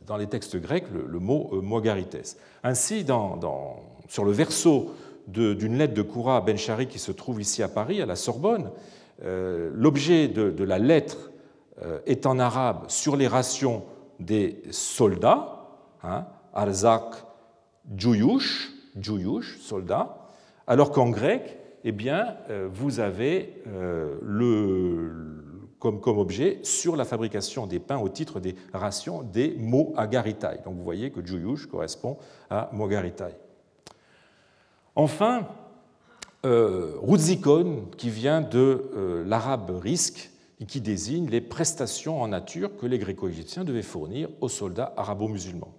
[0.06, 2.36] dans les textes grecs le, mot Moagarites.
[2.62, 3.04] Ainsi,
[4.08, 4.92] sur le verso
[5.26, 8.70] d'une lettre de Koura à Benchari qui se trouve ici à Paris, à la Sorbonne,
[9.22, 11.30] euh, l'objet de, la lettre
[11.82, 13.82] euh, est en arabe sur les rations
[14.20, 15.66] des soldats,
[16.02, 17.25] hein, Arzak
[17.94, 20.30] Juyush, Juyush, soldat,
[20.66, 25.36] alors qu'en grec, eh euh, vous avez le,
[25.78, 30.58] comme, objet sur la fabrication des pains au titre des rations des mots agaritai.
[30.64, 32.18] Donc vous voyez que Juyush correspond
[32.50, 33.36] à mogaritai.
[34.94, 35.46] Enfin,
[36.46, 36.96] euh,
[37.96, 42.98] qui vient de euh, l'arabe risque et qui désigne les prestations en nature que les
[42.98, 45.74] gréco-égyptiens devaient fournir aux soldats arabo-musulmans.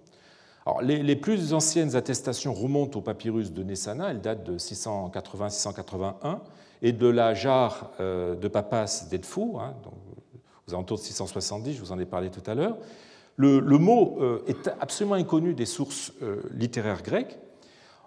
[0.68, 6.40] Alors, les, plus anciennes attestations remontent au papyrus de Nessana, elles datent de 680-681,
[6.82, 9.74] et de la jarre euh, de Papas d'Edfou, hein,
[10.68, 12.76] aux alentours de 670, je vous en ai parlé tout à l'heure.
[13.36, 16.12] Le, mot euh, est absolument inconnu des sources
[16.52, 17.38] littéraires grecques,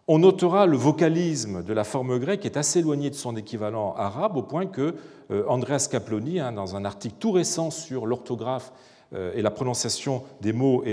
[0.08, 4.36] on notera le vocalisme de la forme grecque est assez éloigné de son équivalent arabe
[4.36, 4.95] au point que
[5.32, 10.24] euh, Andreas Kaploni, hein, dans un article tout récent sur l'orthographe euh, et la prononciation
[10.41, 10.84] des mots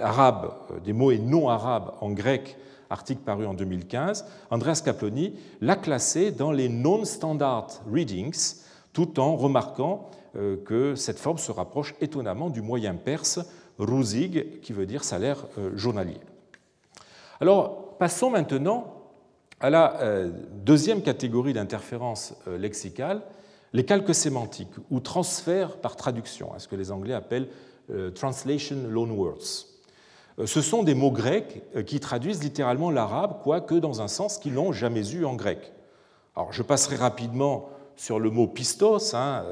[0.00, 2.56] arabes, euh, des mots et non arabes en grec,
[2.90, 8.56] article paru en 2015, Andreas Kaploni l'a classé dans les non-standard readings,
[8.92, 10.10] tout en remarquant
[10.64, 13.40] que cette forme se rapproche étonnamment du moyen perse
[13.78, 16.20] ruzig, qui veut dire salaire journalier.
[17.40, 18.94] Alors, passons maintenant
[19.60, 23.22] à la euh, deuxième catégorie d'interférences euh, lexicales,
[23.74, 27.48] les calques sémantiques ou transferts par traduction, ce que les Anglais appellent
[27.90, 29.66] euh, translation loanwords.
[30.46, 34.72] Ce sont des mots grecs qui traduisent littéralement l'arabe, quoique dans un sens qu'ils n'ont
[34.72, 35.72] jamais eu en grec.
[36.34, 39.44] Alors, je passerai rapidement sur le mot pistos, hein,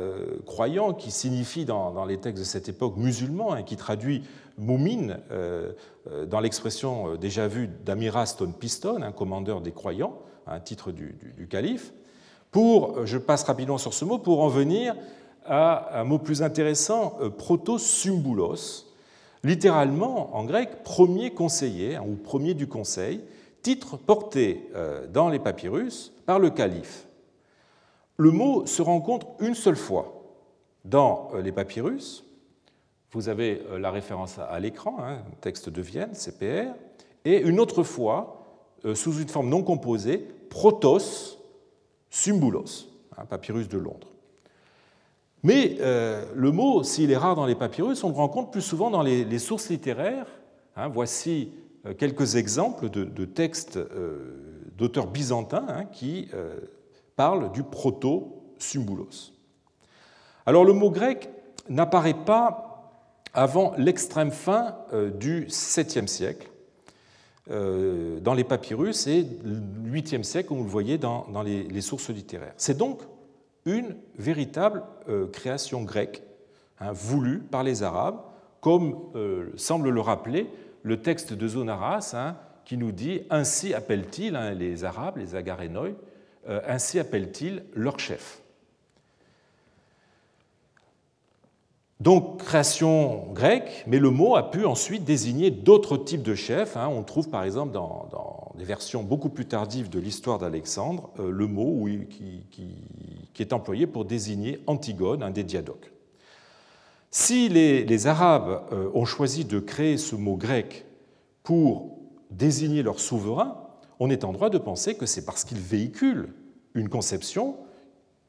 [0.44, 4.24] croyant, qui signifie dans, les textes de cette époque musulman, hein, qui traduit
[4.58, 5.72] moumine euh,
[6.26, 11.16] dans l'expression euh, déjà vue d'Amira Stone Piston, un commandeur des croyants, un titre du,
[11.48, 11.92] calife.
[12.52, 14.94] Pour, euh, je passe rapidement sur ce mot, pour en venir
[15.44, 18.86] à un mot plus intéressant, proto-symbulos,
[19.42, 23.24] littéralement en grec premier conseiller hein, ou premier du conseil,
[23.60, 24.70] titre porté
[25.12, 27.08] dans les papyrus par le calife.
[28.18, 30.22] Le mot se rencontre une seule fois
[30.84, 32.24] dans les papyrus,
[33.12, 36.72] vous avez euh, la référence à l'écran, hein, texte de Vienne, CPR,
[37.24, 38.46] et une autre fois,
[38.84, 41.38] euh, sous une forme non composée, Protos
[42.14, 44.08] Symbulos, un papyrus de Londres.
[45.42, 48.90] Mais euh, le mot, s'il est rare dans les papyrus, on le rencontre plus souvent
[48.90, 50.26] dans les, sources littéraires.
[50.76, 50.88] Hein.
[50.88, 51.52] voici
[51.98, 53.78] quelques exemples de, textes
[54.76, 56.28] d'auteurs byzantins hein, qui
[57.16, 59.32] parlent du proto-symbulos.
[60.46, 61.28] Alors le mot grec
[61.68, 62.72] n'apparaît pas
[63.34, 66.51] avant l'extrême fin euh, du 7e siècle euh,
[67.48, 72.54] dans les papyrus et le 8e siècle, comme vous le voyez dans, les, sources littéraires.
[72.56, 73.00] C'est donc
[73.64, 76.22] une véritable euh, création grecque,
[76.80, 78.20] hein, voulue par les Arabes,
[78.60, 78.96] comme
[79.56, 80.48] semble le rappeler
[80.84, 85.90] le texte de Zonaras, hein, qui nous dit Ainsi appellent-ils, hein, les Arabes, les Agarénoi,
[86.66, 88.41] ainsi appellent-ils leur chef.
[92.02, 96.76] Donc création grecque, mais le mot a pu ensuite désigner d'autres types de chefs.
[96.76, 96.88] Hein.
[96.88, 101.46] On trouve par exemple dans, des versions beaucoup plus tardives de l'histoire d'Alexandre euh, le
[101.46, 102.42] mot qui,
[103.38, 105.92] est employé pour désigner Antigone, un des diadoques.
[107.12, 110.84] Si les, Arabes euh, ont choisi de créer ce mot grec
[111.44, 111.98] pour
[112.32, 113.58] désigner leur souverain,
[114.00, 116.34] on est en droit de penser que c'est parce qu'ils véhiculent
[116.74, 117.58] une conception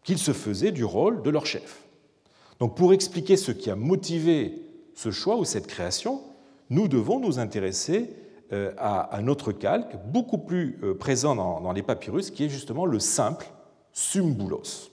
[0.03, 1.82] qu'ils se faisaient du rôle de leur chef.
[2.59, 4.61] Donc pour expliquer ce qui a motivé
[4.95, 6.21] ce choix ou cette création,
[6.69, 8.09] nous devons nous intéresser
[8.51, 12.85] euh, à un autre calque beaucoup plus euh, présent dans les papyrus, qui est justement
[12.85, 13.47] le simple
[13.93, 14.89] Symbulos.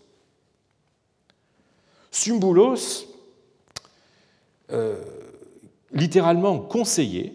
[2.11, 3.07] Symbulos,
[4.73, 5.03] euh,
[5.93, 7.35] littéralement conseiller,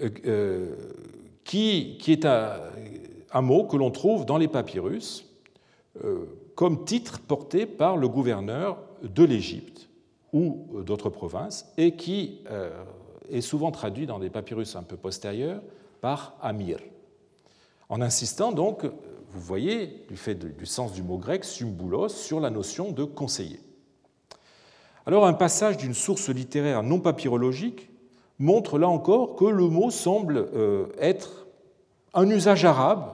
[0.00, 0.74] euh,
[1.44, 5.24] qui, est un, mot que l'on trouve dans les papyrus
[6.56, 9.88] comme titre porté par le gouverneur de l'Égypte
[10.32, 12.40] ou d'autres provinces et qui
[13.30, 15.62] est souvent traduit dans des papyrus un peu postérieurs
[16.00, 16.78] par Amir.
[17.88, 22.50] En insistant donc, vous voyez, du fait du sens du mot grec, symbulos, sur la
[22.50, 23.60] notion de conseiller.
[25.04, 27.90] Alors un passage d'une source littéraire non papyrologique
[28.38, 31.46] montre là encore que le mot semble euh, être
[32.12, 33.12] un usage arabe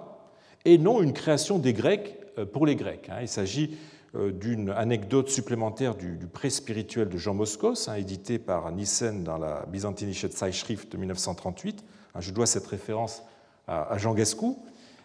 [0.64, 2.21] et non une création des Grecs euh,
[2.53, 3.09] pour les Grecs.
[3.11, 3.18] Hein.
[3.21, 3.77] Il s'agit
[4.14, 9.38] euh, d'une anecdote supplémentaire du, pré spirituel de Jean Moscos, hein, édité par Nissen dans
[9.38, 11.85] la Byzantinische Zeitschrift de 1938.
[12.14, 13.23] Hein, je dois cette référence
[13.68, 14.59] à Jean Guescou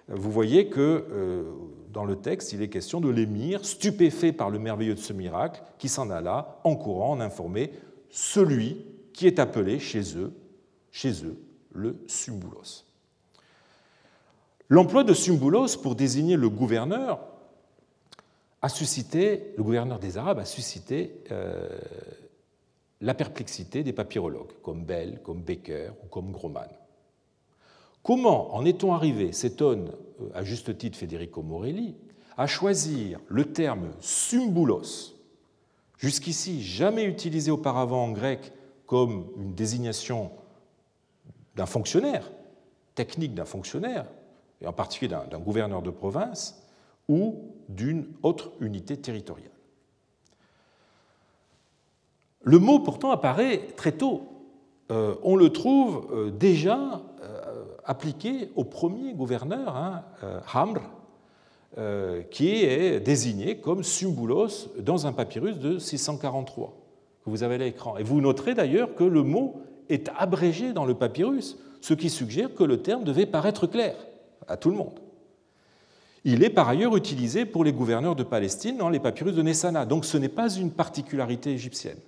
[0.10, 1.44] vous voyez que euh,
[1.92, 5.62] dans le texte, il est question de l'émir, stupéfait par le merveilleux de ce miracle,
[5.78, 7.72] qui s'en alla en courant en informer
[8.10, 10.34] celui qui est appelé chez eux,
[10.92, 11.38] chez eux,
[11.74, 12.87] le Symbulos.
[14.70, 17.20] L'emploi de Symbulos pour désigner le gouverneur
[18.62, 21.80] a suscité, le gouverneur des Arabes a suscité euh,
[23.00, 26.68] la perplexité des papyrologues, comme Bell, comme Becker ou comme Groman.
[28.04, 31.96] Comment en est-on arrivé, s'étonne euh, à juste titre Federico Morelli,
[32.36, 35.16] à choisir le terme symbulos,
[35.98, 38.52] jusqu'ici jamais utilisé auparavant en grec
[38.86, 40.32] comme une désignation
[41.56, 42.32] d'un fonctionnaire,
[42.96, 44.06] technique d'un fonctionnaire,
[44.62, 46.64] et en particulier d'un gouverneur de province,
[47.08, 49.52] ou d'une autre unité territoriale.
[52.42, 54.24] Le mot pourtant apparaît très tôt.
[54.92, 57.02] Euh, on le trouve euh, déjà
[57.88, 60.82] appliqué au premier gouverneur, hein, euh, Hamr,
[61.78, 66.74] euh, qui est désigné comme Symbulos dans un papyrus de 643
[67.24, 67.98] que vous avez à l'écran.
[67.98, 72.54] Et vous noterez d'ailleurs que le mot est abrégé dans le papyrus, ce qui suggère
[72.54, 73.96] que le terme devait paraître clair
[74.48, 75.00] à tout le monde.
[76.24, 79.86] Il est par ailleurs utilisé pour les gouverneurs de Palestine dans les papyrus de Nessana,
[79.86, 82.00] donc ce n'est pas une particularité égyptienne.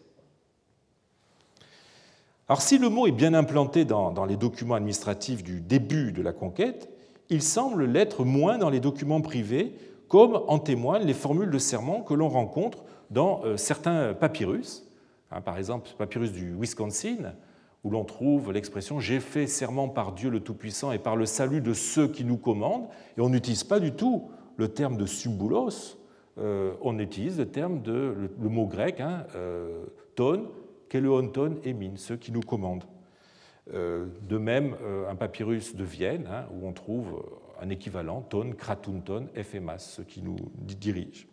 [2.49, 6.33] Alors si le mot est bien implanté dans, les documents administratifs du début de la
[6.33, 6.89] conquête,
[7.29, 9.75] il semble l'être moins dans les documents privés,
[10.07, 14.83] comme en témoignent les formules de serment que l'on rencontre dans euh, certains papyrus.
[15.31, 17.35] Hein, par exemple, le papyrus du Wisconsin,
[17.83, 21.61] où l'on trouve l'expression J'ai fait serment par Dieu le Tout-Puissant et par le salut
[21.61, 25.97] de ceux qui nous commandent, et on n'utilise pas du tout le terme de symbolos,
[26.37, 30.49] euh, on utilise le terme de le, mot grec, hein, euh, ton,
[30.89, 32.85] Keleonton et ceux qui nous commandent.
[33.73, 37.23] Euh, de même, euh, un papyrus de Vienne, hein, où on trouve
[37.61, 41.27] un équivalent, ton, kratunton, ephemas, ceux qui nous dirigent.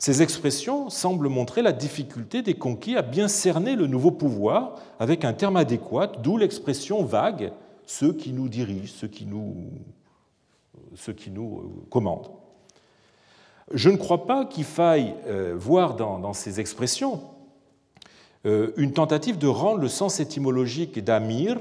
[0.00, 5.26] Ces expressions semblent montrer la difficulté des conquis à bien cerner le nouveau pouvoir avec
[5.26, 7.52] un terme adéquat, d'où l'expression vague,
[7.84, 9.56] ceux qui nous dirigent, ceux qui nous,
[11.16, 12.30] qui nous commandent.
[13.72, 15.14] Je ne crois pas qu'il faille
[15.54, 17.20] voir dans, ces expressions
[18.46, 21.58] euh, une tentative de rendre le sens étymologique d'Amir,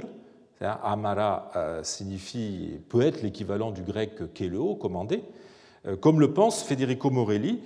[0.61, 5.23] Amara euh, signifie, peut être l'équivalent du grec Kéleo, commandé,
[5.85, 7.59] euh, comme le pense Federico Morelli,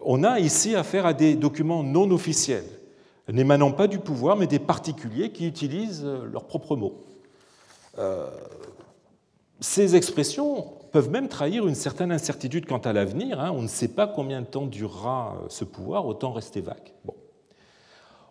[0.00, 2.66] on a ici affaire à des documents non officiels,
[3.28, 7.00] n'émanant pas du pouvoir, mais des particuliers qui utilisent leurs propres mots.
[9.60, 13.40] Ces expressions peuvent même trahir une certaine incertitude quant à l'avenir.
[13.40, 13.52] Hein.
[13.54, 16.92] On ne sait pas combien de temps durera ce pouvoir, autant rester vague.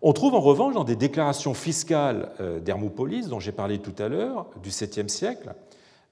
[0.02, 4.08] On trouve en revanche dans des déclarations fiscales euh, d'Hermopolis, dont j'ai parlé tout à
[4.08, 5.54] l'heure, du 7e siècle,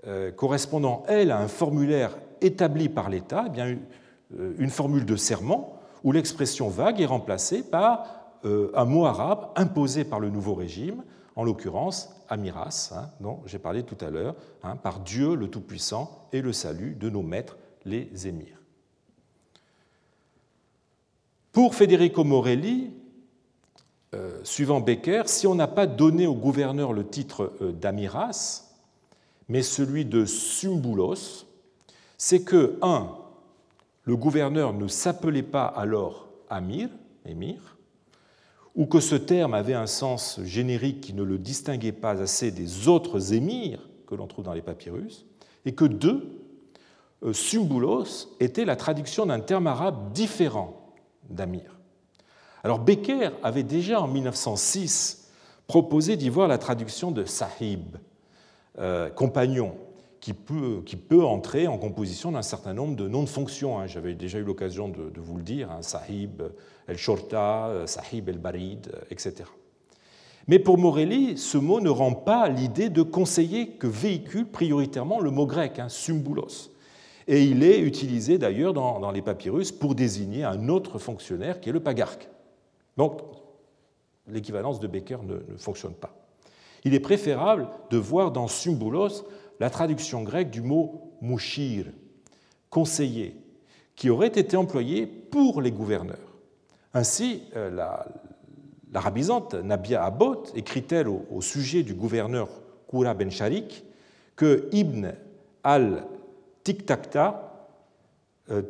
[0.07, 3.75] euh, correspondant, elle, à un formulaire établi par l'État, eh euh,
[4.57, 8.05] une formule de serment où l'expression vague est remplacée par
[8.43, 11.03] un mot arabe imposé par le nouveau régime,
[11.35, 16.27] en l'occurrence Amiras, hein, dont j'ai parlé tout à l'heure, hein, par Dieu le Tout-Puissant
[16.31, 18.59] et le salut de nos maîtres, les émirs.
[21.51, 22.91] Pour Federico Morelli,
[24.13, 28.63] euh, suivant Becker, si on n'a pas donné au gouverneur le titre euh, d'Amiras,
[29.47, 31.45] mais celui de Symbulos,
[32.17, 33.09] c'est que, un,
[34.05, 36.89] le gouverneur ne s'appelait pas alors Amir,
[37.25, 37.77] émir,
[38.75, 42.87] ou que ce terme avait un sens générique qui ne le distinguait pas assez des
[42.87, 45.25] autres émirs que l'on trouve dans les papyrus,
[45.65, 46.39] et que, deux,
[47.23, 50.93] euh, Symbulos était la traduction d'un terme arabe différent
[51.29, 51.79] d'Amir.
[52.63, 55.31] Alors Becker avait déjà en 1906
[55.67, 57.97] proposé d'y voir la traduction de sahib,
[58.77, 59.75] euh, compagnon,
[60.25, 63.77] qui peut, entrer en composition d'un certain nombre de noms de fonctions.
[63.79, 63.85] Hein.
[63.85, 66.41] J'avais déjà eu l'occasion de, vous le dire, hein, Sahib,
[66.87, 69.43] El-Shorta, Sahib El-Barid, etc.
[70.47, 75.29] Mais pour Morelli, ce mot ne rend pas l'idée de conseiller que véhicule prioritairement le
[75.29, 76.71] mot grec, hein, symbulos.
[77.27, 81.73] Et il est utilisé d'ailleurs dans, les papyrus pour désigner un autre fonctionnaire qui est
[81.73, 82.29] le pagarque.
[82.97, 83.21] Donc,
[84.27, 86.15] l'équivalence de Becker ne, ne, fonctionne pas.
[86.83, 89.23] Il est préférable de voir dans symbulos
[89.59, 91.85] la traduction grecque du mot mouchir,
[92.69, 93.35] conseiller,
[93.95, 96.17] qui aurait été employé pour les gouverneurs.
[96.93, 98.05] Ainsi, euh, la,
[98.95, 102.47] L'arabisante Nabia Abbot écrit-elle au, sujet du gouverneur
[102.87, 103.83] Koura Ben Sharik
[104.37, 105.11] que Ibn
[105.65, 107.51] al-Tiktaka
[108.49, 108.61] euh,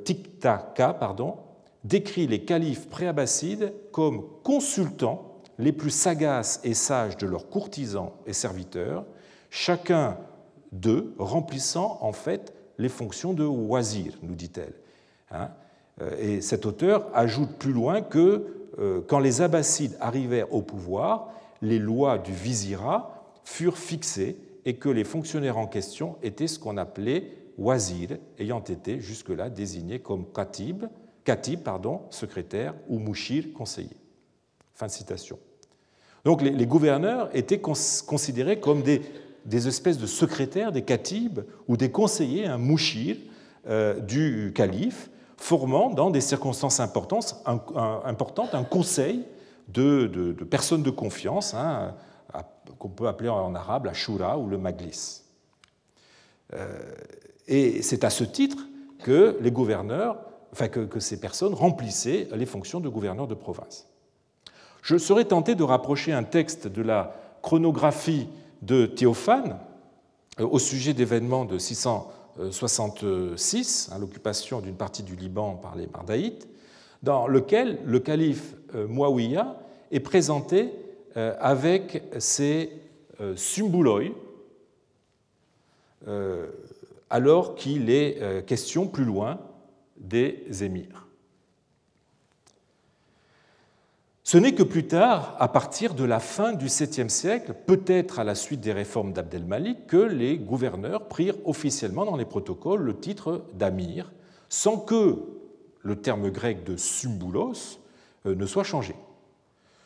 [0.99, 1.35] pardon,
[1.83, 8.33] décrit les califes préabbassides comme consultants les plus sagaces et sages de leurs courtisans et
[8.33, 9.05] serviteurs,
[9.51, 10.17] chacun
[10.75, 14.73] d'eux remplissant en fait les fonctions de wazir, nous dit-elle.
[15.31, 15.49] Hein.
[16.01, 18.45] Euh, et cet auteur ajoute plus loin que
[18.79, 21.29] euh, quand les Abbassides arrivèrent au pouvoir,
[21.61, 26.77] les lois du vizirat furent fixées et que les fonctionnaires en question étaient ce qu'on
[26.77, 30.85] appelait wazir, ayant été jusque-là désignés comme katib,
[31.23, 33.95] katib pardon, secrétaire, ou mouchir, conseiller.
[34.73, 35.39] Fin de citation.
[36.25, 39.03] Donc les, gouverneurs étaient considérés comme des,
[39.53, 43.17] espèces de secrétaires, des katibs ou des conseillers, un mouchir
[43.67, 49.25] euh, du calife, formant dans des circonstances importantes un, conseil
[49.67, 51.93] de, personnes de confiance, hein,
[52.79, 55.21] qu'on peut appeler en arabe la shura ou le maglis.
[56.53, 56.67] Euh,
[57.47, 58.57] et c'est à ce titre
[59.03, 60.17] que les gouverneurs,
[60.51, 63.87] enfin que, ces personnes remplissaient les fonctions de gouverneurs de province.
[64.81, 68.27] Je serais tenté de rapprocher un texte de la chronographie
[68.61, 69.57] de Théophane
[70.39, 72.11] euh, au sujet d'événements de 600
[72.51, 76.49] 66, hein, l'occupation d'une partie du Liban par les Mardaïtes,
[77.01, 79.55] dans lequel le calife euh, Muawiyah
[79.93, 80.73] est présenté
[81.15, 82.71] euh, avec ses
[83.37, 84.11] symbuloi,
[87.09, 89.39] alors qu'il est question plus loin
[89.95, 91.04] des émirs.
[94.27, 98.23] Ce n'est que plus tard, à partir de la fin du 7e siècle, peut-être à
[98.23, 103.45] la suite des réformes d'Abdel-Malik, que les gouverneurs prirent officiellement dans les protocoles le titre
[103.53, 104.11] d'amir,
[104.49, 105.19] sans que
[105.83, 107.79] le terme grec de symbulos
[108.25, 108.95] euh, ne soit changé.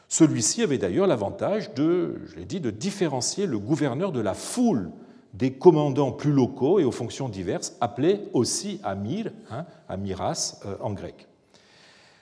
[0.07, 4.89] Celui-ci avait d'ailleurs l'avantage de, je l'ai dit, de différencier le gouverneur de la foule
[5.33, 10.93] des commandants plus locaux et aux fonctions diverses, appelés aussi amir, hein, amiras euh, en
[10.93, 11.28] grec.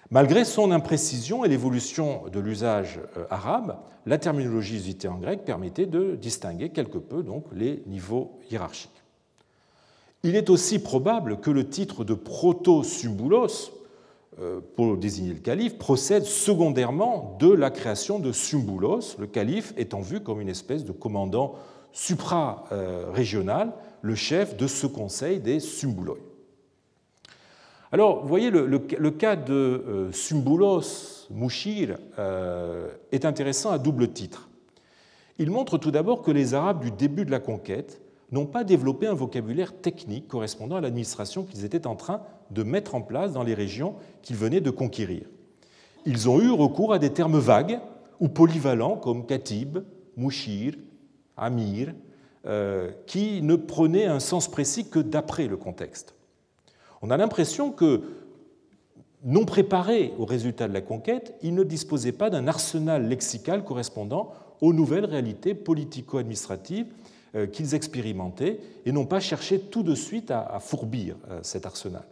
[0.09, 5.85] Malgré son imprécision et l'évolution de l'usage euh, arabe, la terminologie usitée en grec permettait
[5.85, 9.03] de distinguer quelque peu donc, les niveaux hiérarchiques.
[10.23, 13.71] Il est aussi probable que le titre de proto-symbulos,
[14.39, 20.01] euh, pour désigner le calife, procède secondairement de la création de symbulos, le calife étant
[20.01, 21.55] vu comme une espèce de commandant
[21.91, 26.15] supra-régional, le chef de ce conseil des symbuloi.
[27.91, 34.49] Alors, vous voyez, le, cas de euh, Symbulos Mouchir euh, est intéressant à double titre.
[35.39, 38.01] Il montre tout d'abord que les Arabes du début de la conquête
[38.33, 42.21] n'ont pas développé un vocabulaire technique correspondant à l'administration qu'ils étaient en train
[42.51, 45.23] de mettre en place dans les régions qu'ils venaient de conquérir.
[46.05, 47.79] Ils ont eu recours à des termes vagues
[48.19, 49.79] ou polyvalents comme Katib,
[50.17, 50.73] Mouchir,
[51.37, 51.93] Amir,
[52.45, 56.16] euh, qui ne prenaient un sens précis que d'après le contexte
[57.01, 58.01] on a l'impression que,
[59.23, 64.33] non préparés au résultat de la conquête, ils ne disposaient pas d'un arsenal lexical correspondant
[64.61, 66.87] aux nouvelles réalités politico-administratives
[67.35, 72.03] euh, qu'ils expérimentaient et n'ont pas cherché tout de suite à fourbir euh, cet arsenal.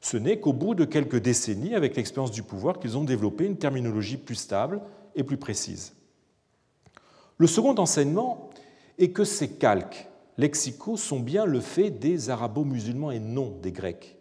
[0.00, 3.56] Ce n'est qu'au bout de quelques décennies, avec l'expérience du pouvoir, qu'ils ont développé une
[3.56, 4.80] terminologie plus stable
[5.14, 5.94] et plus précise.
[7.38, 8.50] Le second enseignement
[8.98, 10.08] est que ces calques
[10.38, 14.16] lexicaux sont bien le fait des arabo-musulmans et non des grecs,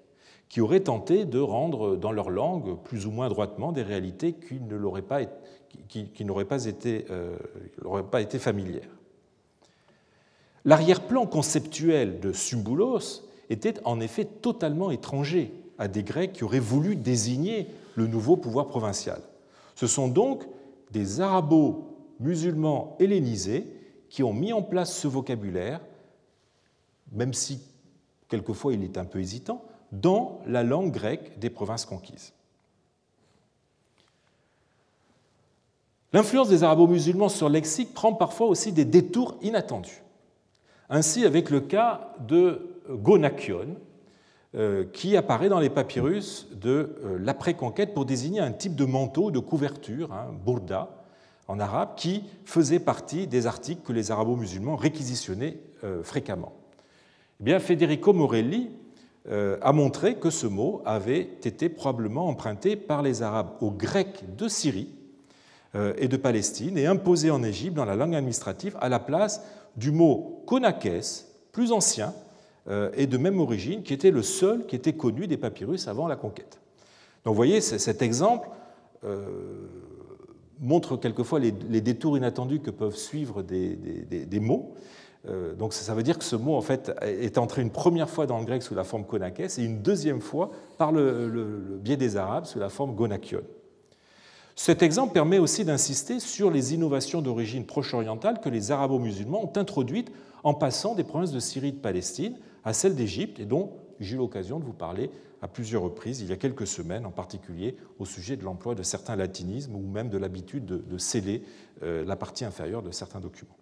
[0.50, 4.60] qui auraient tenté de rendre dans leur langue plus ou moins droitement des réalités qui
[4.62, 7.06] n'auraient pas, été,
[8.12, 8.90] pas été familières.
[10.64, 16.96] L'arrière-plan conceptuel de Symbulos était en effet totalement étranger à des Grecs qui auraient voulu
[16.96, 19.22] désigner le nouveau pouvoir provincial.
[19.76, 20.44] Ce sont donc
[20.92, 23.68] des arabo-musulmans hellénisés
[24.10, 25.82] qui ont mis en place ce vocabulaire
[27.16, 27.62] même si
[28.28, 32.34] quelquefois il est un peu hésitant, dans la langue grecque des provinces conquises.
[36.14, 40.02] L'influence des arabo-musulmans sur le lexique prend parfois aussi des détours inattendus.
[40.90, 43.76] Ainsi avec le cas de gonakion,
[44.56, 49.30] euh, qui apparaît dans les papyrus de euh, l'après-conquête pour désigner un type de manteau,
[49.30, 51.04] de couverture, hein, burda
[51.50, 56.54] en arabe, qui faisait partie des articles que les arabo-musulmans réquisitionnaient euh, fréquemment.
[57.40, 58.70] Eh bien, Federico Morelli
[59.28, 64.48] a montré que ce mot avait été probablement emprunté par les Arabes aux Grecs de
[64.48, 64.90] Syrie
[65.74, 69.42] et de Palestine et imposé en Égypte dans la langue administrative à la place
[69.76, 72.14] du mot konakès, plus ancien,
[72.68, 76.08] euh, et de même origine, qui était le seul qui était connu des papyrus avant
[76.08, 76.60] la conquête.
[77.24, 78.50] Donc vous voyez, cet exemple
[79.04, 79.68] euh,
[80.60, 84.74] montre quelquefois les, détours inattendus que peuvent suivre des, mots.
[85.28, 88.28] Euh, donc ça veut dire que ce mot en fait est entré une première fois
[88.28, 92.18] dans le grec sous la forme konakès et une deuxième fois par le, biais des
[92.18, 93.42] Arabes sous la forme gonakion.
[94.56, 100.12] Cet exemple permet aussi d'insister sur les innovations d'origine proche-orientale que les arabo-musulmans ont introduites
[100.44, 104.16] en passant des provinces de Syrie et de Palestine à celle d'Égypte et dont j'ai
[104.16, 105.10] eu l'occasion de vous parler
[105.42, 108.84] à plusieurs reprises il y a quelques semaines, en particulier au sujet de l'emploi de
[108.84, 111.44] certains latinismes ou même de l'habitude de, sceller
[111.84, 113.58] euh, la partie inférieure de certains documents.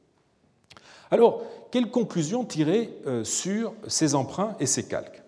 [1.12, 5.24] Alors, quelles conclusions tirer euh, sur ces emprunts et ces calques?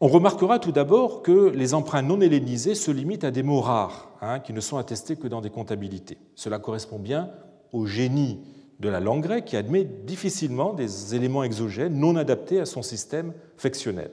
[0.00, 4.10] On remarquera tout d'abord que les emprunts non hellénisés se limitent à des mots rares,
[4.20, 6.18] hein, qui ne sont attestés que dans des comptabilités.
[6.34, 7.30] Cela correspond bien
[7.72, 8.40] au génie
[8.80, 13.32] de la langue grecque qui admet difficilement des éléments exogènes non adaptés à son système
[13.56, 14.10] flexionnel.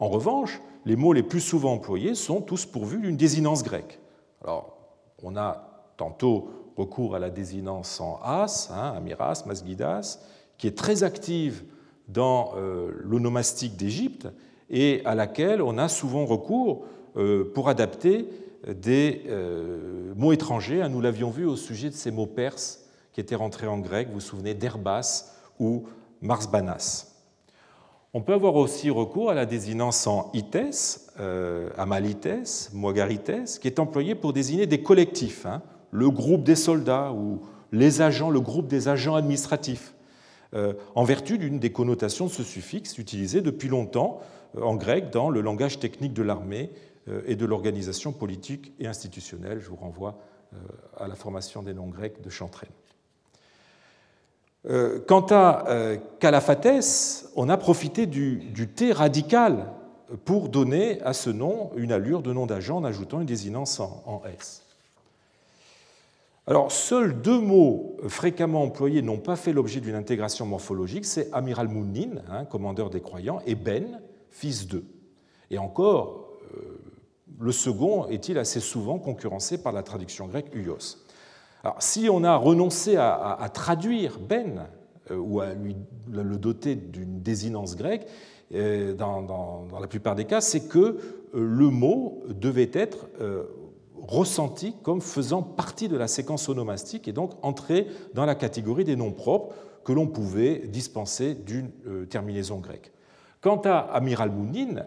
[0.00, 4.00] En revanche, les mots les plus souvent employés sont tous pourvus d'une désinence grecque.
[4.42, 4.78] Alors,
[5.22, 10.18] on a tantôt recours à la désinence en as, hein, amiras, masgidas,
[10.58, 11.64] qui est très active
[12.08, 14.28] dans euh, l'onomastique d'Égypte
[14.70, 16.84] et à laquelle on a souvent recours
[17.16, 18.28] euh, pour adapter
[18.68, 20.86] des euh, mots étrangers.
[20.88, 24.14] Nous l'avions vu au sujet de ces mots perses qui étaient rentrés en grec, vous
[24.14, 25.84] vous souvenez d'Herbas ou
[26.22, 27.08] Marsbanas.
[28.14, 31.10] On peut avoir aussi recours à la désinence en ites,
[31.76, 35.62] amalites, moagarites, qui est employée pour désigner des collectifs, hein,
[35.92, 37.40] le groupe des soldats ou
[37.70, 39.94] les agents, le groupe des agents administratifs,
[40.54, 44.20] euh, en vertu d'une des connotations de ce suffixe utilisé depuis longtemps
[44.56, 46.70] euh, en grec dans le langage technique de l'armée
[47.26, 49.58] et de l'organisation politique et institutionnelle.
[49.60, 50.18] Je vous renvoie
[50.96, 52.70] à la formation des noms grecs de Chantraine.
[54.70, 59.72] Euh, quant à euh, Calafates, on a profité du, T radical
[60.24, 64.22] pour donner à ce nom une allure de nom d'agent en ajoutant une désinence en,
[64.38, 64.61] S.
[66.48, 71.68] Alors, seuls deux mots fréquemment employés n'ont pas fait l'objet d'une intégration morphologique, c'est Amiral
[71.68, 74.84] Mounin, hein, commandeur des croyants, et Ben, fils d'eux.
[75.52, 76.80] Et encore, euh,
[77.38, 80.98] le second est-il assez souvent concurrencé par la traduction grecque Uios.
[81.62, 84.66] Alors, si on a renoncé à, traduire Ben
[85.12, 85.76] euh, ou à lui,
[86.10, 88.08] le doter d'une désinence grecque,
[88.52, 90.98] euh, dans, la plupart des cas, c'est que
[91.32, 93.06] le mot devait être
[94.06, 98.96] ressenti comme faisant partie de la séquence onomastique et donc entrer dans la catégorie des
[98.96, 101.70] noms propres que l'on pouvait dispenser d'une
[102.08, 102.92] terminaison grecque.
[103.40, 104.84] Quant à Amiral Mounin,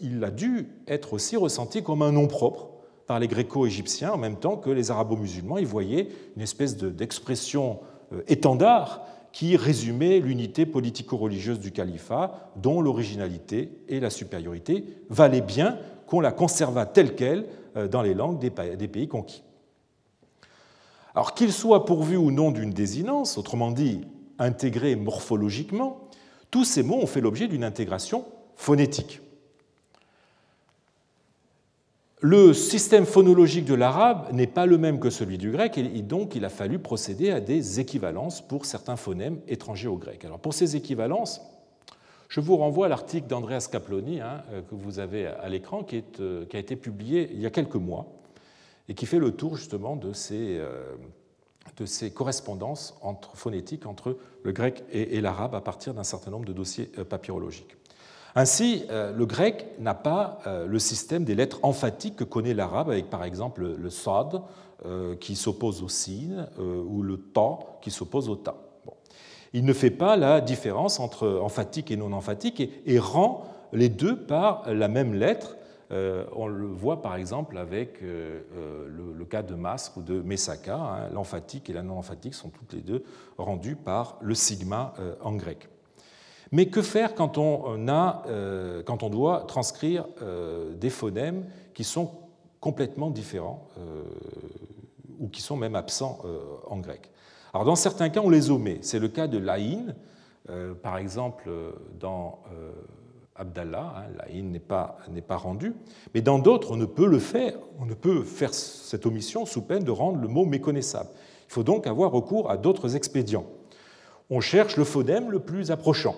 [0.00, 2.68] il a dû être aussi ressenti comme un nom propre
[3.06, 5.58] par les gréco-égyptiens en même temps que les arabo-musulmans.
[5.58, 7.80] Ils voyaient une espèce d'expression
[8.12, 9.02] euh, étendard
[9.34, 15.76] qui résumait l'unité politico-religieuse du califat, dont l'originalité et la supériorité valaient bien
[16.06, 19.42] qu'on la conservât telle qu'elle euh, dans les langues des pays conquis.
[21.16, 24.02] Alors qu'il soit pourvu ou non d'une désinence, autrement dit
[24.38, 26.08] intégré morphologiquement,
[26.52, 28.24] tous ces mots ont fait l'objet d'une intégration
[28.54, 29.20] phonétique.
[32.26, 36.34] Le système phonologique de l'arabe n'est pas le même que celui du grec, et donc
[36.34, 40.24] il a fallu procéder à des équivalences pour certains phonèmes étrangers au grec.
[40.24, 41.42] Alors pour ces équivalences,
[42.30, 45.84] je vous renvoie à l'article d'Andreas Caploni, hein, euh, que vous avez à l'écran,
[46.20, 48.06] euh, qui, a été publié il y a quelques mois,
[48.88, 50.96] et qui fait le tour justement de ces, euh,
[52.14, 56.86] correspondances entre, phonétiques entre le grec et l'arabe à partir d'un certain nombre de dossiers
[56.86, 57.76] papyrologiques.
[58.36, 62.90] Ainsi, euh, le grec n'a pas euh, le système des lettres emphatiques que connaît l'arabe,
[62.90, 64.42] avec par exemple le sad
[64.84, 68.56] euh, qui s'oppose au sin ou le ta qui s'oppose au ta.
[69.52, 74.16] Il ne fait pas la différence entre emphatique et non emphatique et, rend les deux
[74.16, 75.56] par la même lettre.
[75.90, 80.76] on le voit par exemple avec le, cas de Masque ou de Mesaka.
[80.76, 81.08] Hein.
[81.12, 83.04] L'emphatique et la non emphatique sont toutes les deux
[83.38, 85.68] rendues par le sigma en grec.
[86.52, 91.84] Mais que faire quand on, a, euh, quand on doit transcrire euh, des phonèmes qui
[91.84, 92.10] sont
[92.60, 94.02] complètement différents euh,
[95.18, 96.20] ou qui sont même absents
[96.66, 97.10] en grec?
[97.54, 98.78] Alors dans certains cas, on les omet.
[98.82, 99.94] C'est le cas de l'Aïn,
[100.50, 101.48] euh, par exemple
[102.00, 102.72] dans euh,
[103.36, 105.72] Abdallah, hein, l'Aïn n'est pas, pas rendu,
[106.14, 109.62] mais dans d'autres, on ne peut le faire, on ne peut faire cette omission sous
[109.62, 111.10] peine de rendre le mot méconnaissable.
[111.48, 113.46] Il faut donc avoir recours à d'autres expédients.
[114.30, 116.16] On cherche le phonème le plus approchant.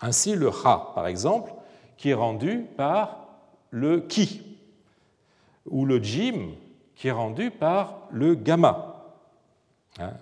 [0.00, 1.52] Ainsi, le ha, par exemple,
[1.96, 3.28] qui est rendu par
[3.70, 4.42] le ki,
[5.66, 6.52] ou le jim,
[6.94, 9.14] qui est rendu par le gamma,
[9.98, 10.12] hein,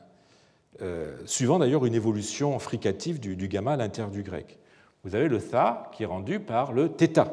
[0.82, 4.58] euh, suivant d'ailleurs une évolution fricative du, gamma à l'intérieur du grec.
[5.04, 7.24] Vous avez le tha qui est rendu par le θ.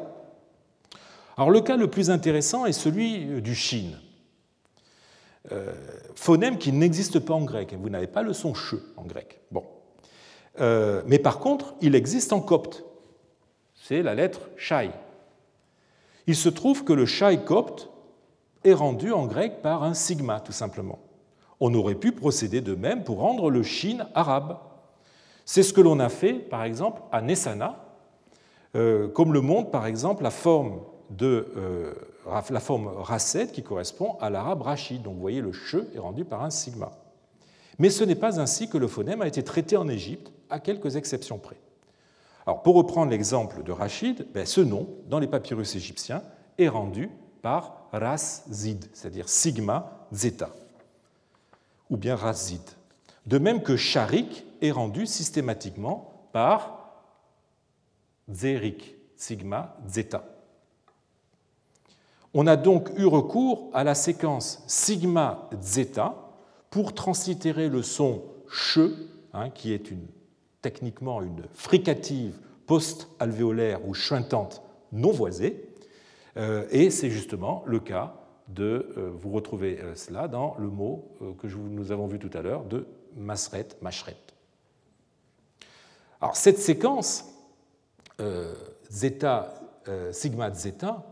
[1.36, 3.90] Alors le cas le plus intéressant est celui du shin,
[5.52, 5.72] euh,
[6.14, 7.74] phonème qui n'existe pas en grec.
[7.78, 9.40] Vous n'avez pas le son che en grec.
[9.50, 9.64] Bon.
[10.60, 12.84] Euh, mais par contre, il existe en copte.
[13.74, 14.90] C'est la lettre shai.
[16.26, 17.90] Il se trouve que le shai copte
[18.64, 20.98] est rendu en grec par un sigma, tout simplement.
[21.60, 24.58] On aurait pu procéder de même pour rendre le shin arabe.
[25.44, 27.84] C'est ce que l'on a fait, par exemple, à Nessana,
[28.74, 30.80] euh, comme le montre, par exemple, la forme,
[31.10, 31.94] de, euh,
[32.50, 35.02] la forme racette qui correspond à l'arabe rachid.
[35.02, 36.90] Donc vous voyez, le che est rendu par un sigma.
[37.78, 40.96] Mais ce n'est pas ainsi que le phonème a été traité en Égypte, à quelques
[40.96, 41.58] exceptions près.
[42.46, 46.22] Alors, pour reprendre l'exemple de Rachid, ben, ce nom, dans les papyrus égyptiens,
[46.58, 47.10] est rendu
[47.42, 50.50] par ras zid, c'est-à-dire sigma zeta,
[51.90, 52.62] ou bien ras zid.
[53.26, 57.02] De même que sharik est rendu systématiquement par
[58.30, 60.24] zerik, sigma zeta.
[62.34, 66.14] On a donc eu recours à la séquence sigma zeta
[66.70, 68.90] pour translittérer le son che,
[69.32, 70.06] hein, qui est une,
[70.66, 72.36] techniquement une fricative
[72.66, 75.64] post-alvéolaire ou chuintante non voisée,
[76.36, 78.16] euh, et c'est justement le cas
[78.48, 81.04] de, euh, vous retrouvez euh, cela dans le mot
[81.38, 82.84] que nous avons vu tout à l'heure de
[83.16, 84.16] masret, machret.
[86.20, 87.26] Alors cette séquence,
[88.90, 89.54] zeta,
[90.10, 91.06] sigma zeta,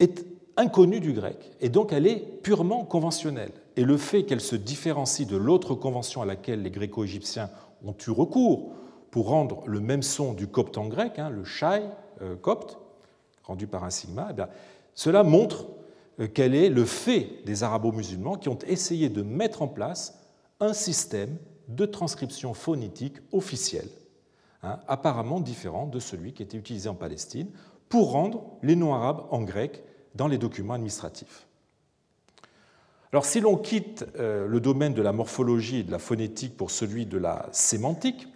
[0.00, 0.22] est
[0.58, 3.52] inconnue du grec, et donc elle est purement conventionnelle.
[3.76, 7.48] Et le fait qu'elle se différencie de l'autre convention à laquelle les gréco-égyptiens
[7.84, 8.74] ont eu recours
[9.12, 11.82] pour rendre le même son du copte en grec, hein, le shai
[12.40, 12.78] copte,
[13.44, 14.42] rendu par un sigma, eh
[14.94, 15.66] cela montre
[16.20, 20.18] euh, quel est le fait des arabo-musulmans qui ont essayé de mettre en place
[20.60, 21.36] un système
[21.68, 23.88] de transcription phonétique officiel,
[24.62, 27.48] hein, apparemment différent de celui qui était utilisé en Palestine,
[27.88, 29.82] pour rendre les noms arabes en grec
[30.14, 31.46] dans les documents administratifs.
[33.12, 36.70] Alors si l'on quitte euh, le domaine de la morphologie et de la phonétique pour
[36.70, 38.28] celui de la sémantique,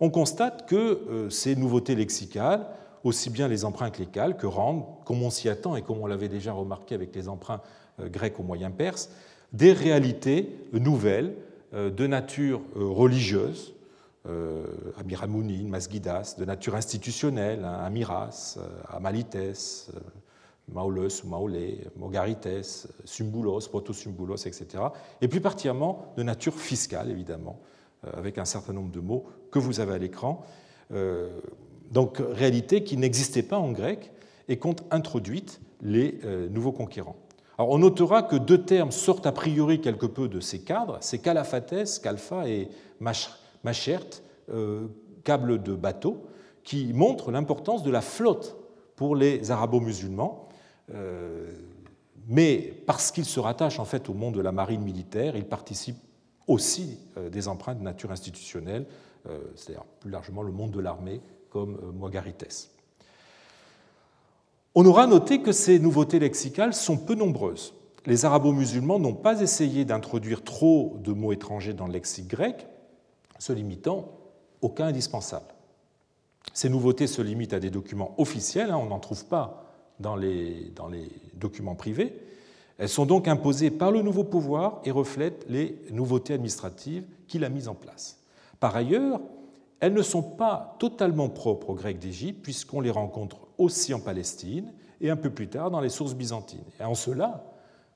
[0.00, 2.66] on constate que euh, ces nouveautés lexicales
[3.04, 6.06] aussi bien les emprunts que les calques rendent, comme on s'y attend et comme on
[6.06, 7.60] l'avait déjà remarqué avec les emprunts
[8.00, 9.10] euh, grecs au moyen perse,
[9.52, 11.34] des réalités nouvelles
[11.74, 13.74] euh, de nature religieuse,
[14.98, 18.58] Amiramounine, Masgidas, de nature institutionnelle, hein, Amiras,
[18.90, 19.90] Amalites,
[20.68, 24.66] Maulus ou Maolé, Mogarites, Symbulos, Proto-Symbulos, etc.
[25.22, 27.58] Et plus particulièrement de nature fiscale, évidemment,
[28.02, 30.44] avec un certain nombre de mots que vous avez à l'écran
[31.90, 34.12] donc réalité qui n'existait pas en grec
[34.48, 37.16] et qu'ont introduite les euh, nouveaux conquérants.
[37.58, 41.18] Alors on notera que deux termes sortent a priori quelque peu de ces cadres, c'est
[41.18, 42.68] calaphates, calfa et
[43.00, 44.06] machert,
[44.50, 44.86] euh,
[45.24, 46.26] câble de bateau,
[46.64, 48.56] qui montrent l'importance de la flotte
[48.96, 50.48] pour les arabo-musulmans.
[50.94, 51.50] Euh,
[52.28, 56.02] mais parce qu'ils se rattachent en fait au monde de la marine militaire, ils participent
[56.50, 56.98] aussi
[57.30, 58.86] des empreintes de nature institutionnelle,
[59.54, 61.20] c'est-à-dire plus largement le monde de l'armée
[61.50, 62.70] comme euh, Moigarites.
[64.74, 67.74] On aura noté que ces nouveautés lexicales sont peu nombreuses.
[68.06, 72.66] Les arabo-musulmans n'ont pas essayé d'introduire trop de mots étrangers dans le lexique grec,
[73.38, 74.12] se limitant
[74.62, 75.46] au cas indispensable.
[76.54, 79.66] Ces nouveautés se limitent à des documents officiels, hein, on n'en trouve pas
[79.98, 80.72] dans les
[81.34, 82.14] documents privés.
[82.80, 87.50] Elles sont donc imposées par le nouveau pouvoir et reflètent les nouveautés administratives qu'il a
[87.50, 88.22] mises en place.
[88.58, 89.20] Par ailleurs,
[89.80, 94.72] elles ne sont pas totalement propres aux Grecs d'Égypte, puisqu'on les rencontre aussi en Palestine
[95.02, 96.64] et un peu plus tard dans les sources byzantines.
[96.80, 97.44] Et en cela,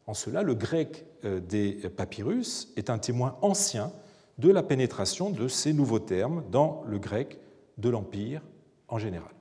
[0.06, 3.90] en cela, le grec euh, des papyrus est un témoin ancien
[4.36, 7.38] de la pénétration de ces nouveaux termes dans le grec
[7.78, 8.42] de l'Empire
[8.88, 9.32] en général.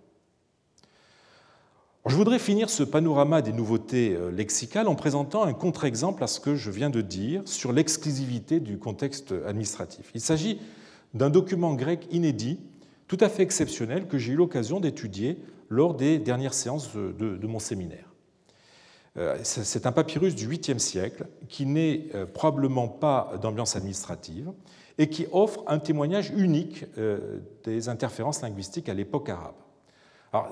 [2.05, 6.41] Je voudrais finir ce panorama des nouveautés euh, lexicales en présentant un contre-exemple à ce
[6.41, 10.11] que je viens de dire sur l'exclusivité du contexte administratif.
[10.13, 10.59] Il s'agit
[11.13, 12.59] d'un document grec inédit,
[13.07, 15.37] tout à fait exceptionnel, que j'ai eu l'occasion d'étudier
[15.69, 18.09] lors des dernières séances de, mon séminaire.
[19.43, 24.51] C'est un papyrus du 8e siècle qui n'est probablement pas d'ambiance administrative
[24.97, 26.85] et qui offre un témoignage unique
[27.63, 29.55] des interférences linguistiques à l'époque arabe.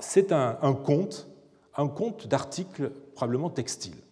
[0.00, 1.31] C'est un conte,
[1.76, 4.02] un conte d'articles probablement textiles.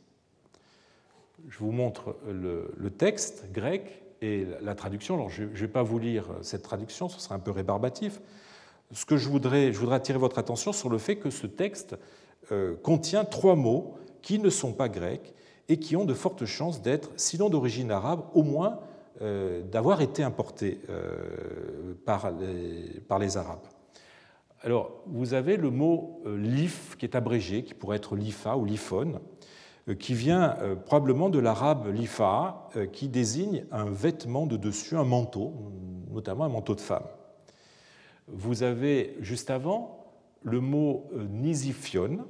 [1.49, 5.29] Je vous montre le, texte grec et la traduction.
[5.29, 8.21] Je ne vais pas vous lire cette traduction, ce serait un peu rébarbatif.
[8.93, 11.97] Ce que je voudrais, je voudrais attirer votre attention sur le fait que ce texte
[12.53, 15.35] euh, contient trois mots qui ne sont pas grecs
[15.69, 18.81] et qui ont de fortes chances d'être, sinon d'origine arabe, au moins
[19.23, 23.67] euh, d'avoir été importés euh, par, les, Arabes.
[24.63, 29.21] Alors, vous avez le mot lif qui est abrégé, qui pourrait être lifa ou lifone,
[29.89, 34.97] euh, qui vient euh, probablement de l'arabe lifa, euh, qui désigne un vêtement de dessus,
[34.97, 35.55] un manteau,
[36.11, 37.07] notamment un manteau de femme.
[38.29, 40.05] Vous avez juste avant
[40.43, 42.27] le mot nisifion,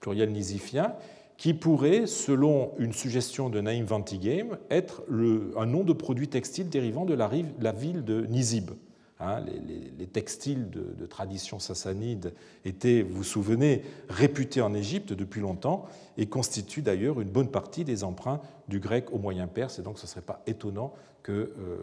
[0.00, 0.94] pluriel nisifien,
[1.36, 5.02] qui pourrait, selon une suggestion de Naïm Ventigame, être
[5.56, 7.28] un nom de produit textile dérivant de la,
[7.58, 8.70] la ville de Nizib.
[9.24, 9.44] Hein,
[9.98, 15.86] les, textiles de, tradition sassanide étaient, vous vous souvenez, réputés en Égypte depuis longtemps
[16.18, 19.78] et constituent d'ailleurs une bonne partie des emprunts du grec au moyen perse.
[19.78, 20.92] Et donc ce ne serait pas étonnant
[21.24, 21.78] qu'on euh,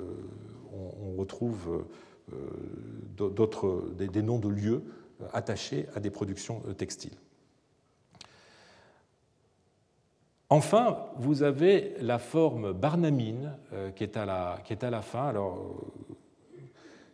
[1.17, 1.85] retrouve
[2.33, 2.35] euh,
[3.15, 4.83] d'autres, des, noms de lieux
[5.31, 7.15] attachés à des productions euh, textiles.
[10.49, 13.55] Enfin, vous avez la forme barnamine
[13.95, 15.31] qui, est à la, fin.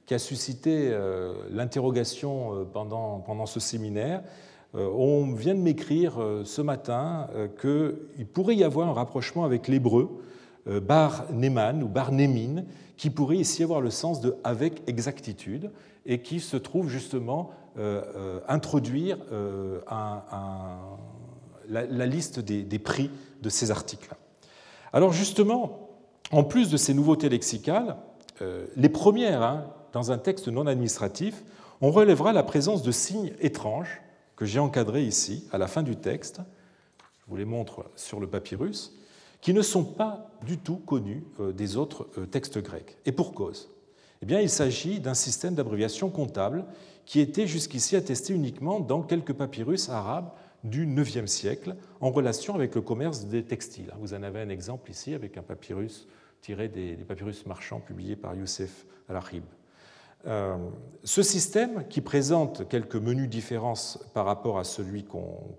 [0.05, 4.21] Qui a suscité euh, l'interrogation euh, pendant, pendant ce séminaire.
[4.75, 7.27] Euh, on vient de m'écrire ce matin
[7.61, 10.09] qu'il pourrait y avoir un rapprochement avec l'hébreu
[10.65, 12.65] bar Neman ou bar Némine,
[12.97, 15.71] qui pourrait ici avoir le sens de avec exactitude
[16.05, 17.51] et qui se trouve justement
[18.47, 19.17] introduire
[21.69, 23.11] la, liste des, prix
[23.43, 24.13] de ces articles.
[24.91, 25.91] Alors justement,
[26.31, 27.95] en plus de ces nouveautés lexicales,
[28.75, 29.65] les premières hein,
[29.95, 31.41] dans un texte non administratif,
[31.79, 34.01] on relèvera la présence de signes étranges
[34.35, 36.41] que j'ai encadrés ici, à la fin du texte,
[36.99, 38.93] je vous les montre sur le papyrus,
[39.39, 42.97] qui ne sont pas du tout connus euh, des autres euh, textes grecs.
[43.05, 43.69] Et pour cause
[44.21, 46.65] eh bien, Il s'agit d'un système d'abréviation comptable
[47.05, 50.29] qui était jusqu'ici attesté uniquement dans quelques papyrus arabes
[50.65, 53.93] du IXe siècle en relation avec le commerce des textiles.
[54.01, 56.05] Vous en avez un exemple ici avec un papyrus
[56.41, 59.45] tiré des papyrus marchands publiés par Youssef al-Arib.
[60.27, 60.57] Euh,
[61.03, 65.55] ce système, qui présente quelques menus différences par rapport à celui qu'on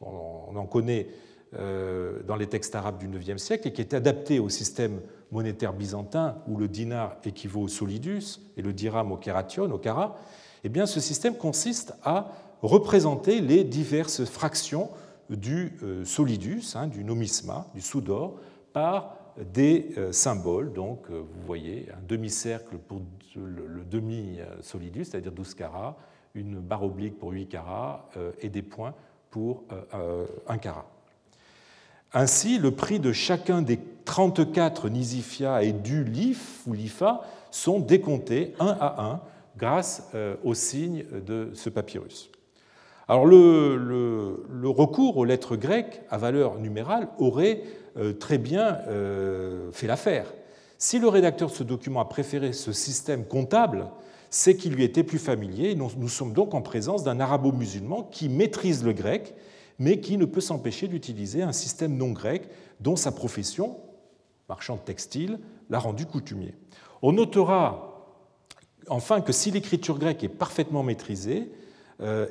[0.00, 1.08] en connaît
[1.58, 5.00] euh, dans les textes arabes du IXe siècle et qui est adapté au système
[5.30, 10.16] monétaire byzantin où le dinar équivaut au solidus et le dirham au kération, au kara,
[10.64, 12.32] eh bien, ce système consiste à
[12.62, 14.88] représenter les diverses fractions
[15.28, 18.36] du euh, solidus, hein, du nomisma, du sous-d'or,
[18.72, 19.16] par
[19.52, 20.72] des symboles.
[20.72, 23.00] Donc, vous voyez, un demi-cercle pour
[23.36, 25.96] le, demi-solidus, c'est-à-dire 12 carats,
[26.34, 28.94] une barre oblique pour 8 carats euh, et des points
[29.30, 30.86] pour 1 euh, carat.
[32.12, 38.54] Ainsi, le prix de chacun des 34 nisifia et du lif ou lifa sont décomptés
[38.58, 39.20] un à un
[39.56, 42.30] grâce euh, au signe de ce papyrus.
[43.10, 47.64] Alors le, recours aux lettres grecques à valeur numérale aurait
[48.20, 48.78] très bien
[49.72, 50.32] fait l'affaire.
[50.78, 53.88] Si le rédacteur de ce document a préféré ce système comptable,
[54.30, 55.74] c'est qu'il lui était plus familier.
[55.74, 59.34] Nous, sommes donc en présence d'un arabo-musulman qui maîtrise le grec,
[59.80, 62.44] mais qui ne peut s'empêcher d'utiliser un système non grec
[62.78, 63.76] dont sa profession,
[64.48, 66.54] marchand de textile, l'a rendu coutumier.
[67.02, 68.06] On notera
[68.86, 71.69] enfin que si l'écriture grecque est parfaitement maîtrisée, euh,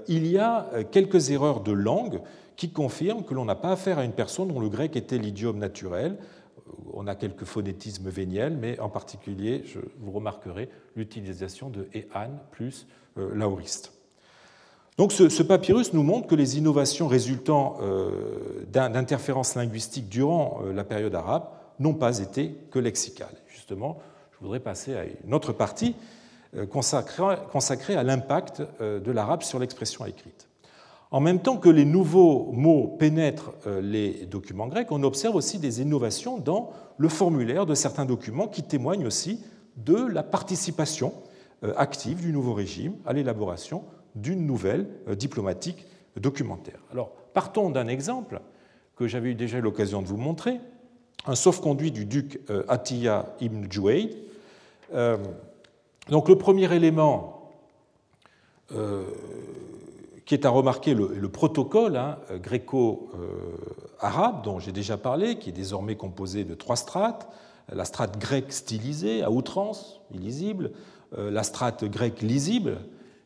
[0.08, 2.22] il y a euh, quelques erreurs de langue
[2.56, 5.58] qui confirment que l'on n'a pas affaire à une personne dont le grec était l'idiome
[5.58, 6.18] naturel,
[6.94, 12.88] on a quelques phonétismes véniels, mais en particulier, je, vous remarquerez l'utilisation de ehan plus
[13.18, 13.94] euh, lauriste.
[14.98, 20.84] Donc ce, papyrus nous montre que les innovations résultant euh, d'interférences linguistiques durant euh, la
[20.84, 21.46] période arabe
[21.80, 23.36] n'ont pas été que lexicales.
[23.48, 24.00] Justement,
[24.34, 25.96] je voudrais passer à une autre partie
[26.70, 30.50] consacrée à l'impact de l'arabe sur l'expression écrite.
[31.12, 35.58] En même temps que les nouveaux mots pénètrent euh, les documents grecs, on observe aussi
[35.58, 39.43] des innovations dans le formulaire de certains documents qui témoignent aussi
[39.78, 41.14] de la participation
[41.64, 43.84] euh, active du nouveau régime à l'élaboration
[44.14, 46.80] d'une nouvelle euh, diplomatique documentaire.
[46.91, 48.39] Alors, partons d'un exemple
[48.95, 50.60] que j'avais eu déjà l'occasion de vous montrer,
[51.26, 54.16] un sauf-conduit du duc Attila ibn Juwayd.
[56.10, 57.36] Donc, le premier élément
[60.30, 65.95] qui est à remarquer le, protocole hein, gréco-arabe dont j'ai déjà parlé, qui est désormais
[65.95, 67.28] composé de trois strates.
[67.74, 70.70] La strate grecque stylisée à outrance, illisible,
[71.18, 72.78] euh, la strate grecque lisible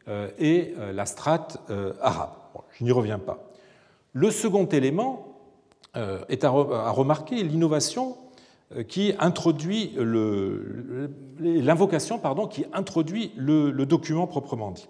[0.08, 1.58] euh, et euh, la strate
[2.02, 2.30] arabe.
[2.72, 3.50] je n'y reviens pas.
[4.14, 5.28] Le second élément
[6.30, 8.16] est à remarquer l'innovation
[8.88, 9.96] qui introduit
[11.40, 14.88] l'invocation pardon qui introduit le, document proprement dit.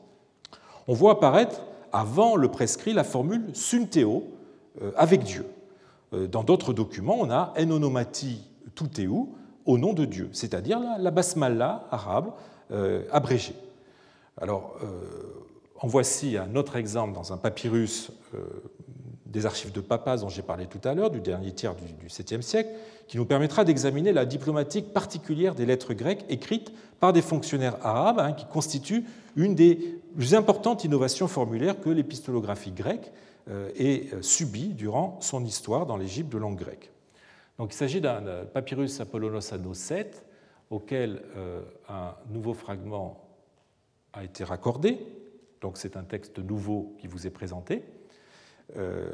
[0.87, 1.61] On voit apparaître
[1.91, 4.23] avant le prescrit la formule sunteo,
[4.81, 5.45] euh, avec Dieu.
[6.13, 8.41] Euh, dans d'autres documents, on a en onomati
[8.75, 9.09] tuteu,
[9.65, 12.31] au nom de Dieu, c'est-à-dire la basmala arabe
[12.71, 13.55] euh, abrégée.
[14.41, 14.77] Alors,
[15.79, 18.11] en voici un autre exemple dans un papyrus
[19.33, 22.41] des archives de Papas dont j'ai parlé tout à l'heure, du dernier tiers du, 7e
[22.41, 22.69] siècle,
[23.07, 28.19] qui nous permettra d'examiner la diplomatique particulière des lettres grecques écrites par des fonctionnaires arabes,
[28.19, 29.03] hein, qui constituent
[29.35, 33.11] une des plus importantes innovations formulaires que l'épistolographie grecque
[33.49, 36.91] euh, ait euh, subie durant son histoire dans l'Égypte de langue grecque.
[37.57, 40.25] Donc, il s'agit d'un papyrus Apollonos Anno 7
[40.69, 43.19] auquel euh, un nouveau fragment
[44.13, 44.99] a été raccordé.
[45.61, 47.83] Donc, c'est un texte nouveau qui vous est présenté.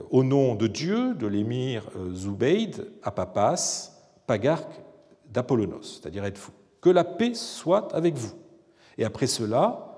[0.10, 3.92] Au nom de Dieu, de l'émir Zubeid, Papas,
[4.26, 4.82] pagarque
[5.30, 6.52] d'Apollonos, c'est-à-dire fou.
[6.82, 8.34] Que la paix soit avec vous.
[8.98, 9.90] Et après cela,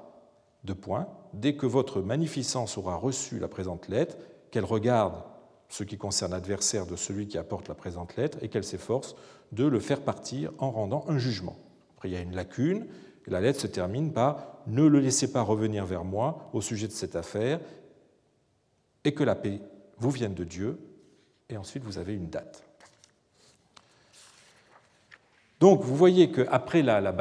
[0.63, 1.07] deux points.
[1.33, 4.17] Dès que votre magnificence aura reçu la présente lettre,
[4.49, 5.23] qu'elle regarde
[5.69, 9.15] ce qui concerne l'adversaire de celui qui apporte la présente lettre et qu'elle s'efforce
[9.51, 11.55] de le faire partir en rendant un jugement.
[11.95, 12.87] Après, il y a une lacune.
[13.27, 16.87] Et la lettre se termine par Ne le laissez pas revenir vers moi au sujet
[16.87, 17.59] de cette affaire
[19.03, 19.59] et que la paix
[19.97, 20.79] vous vienne de Dieu.
[21.49, 22.63] Et ensuite, vous avez une date.
[25.59, 27.13] Donc, vous voyez qu'après la, la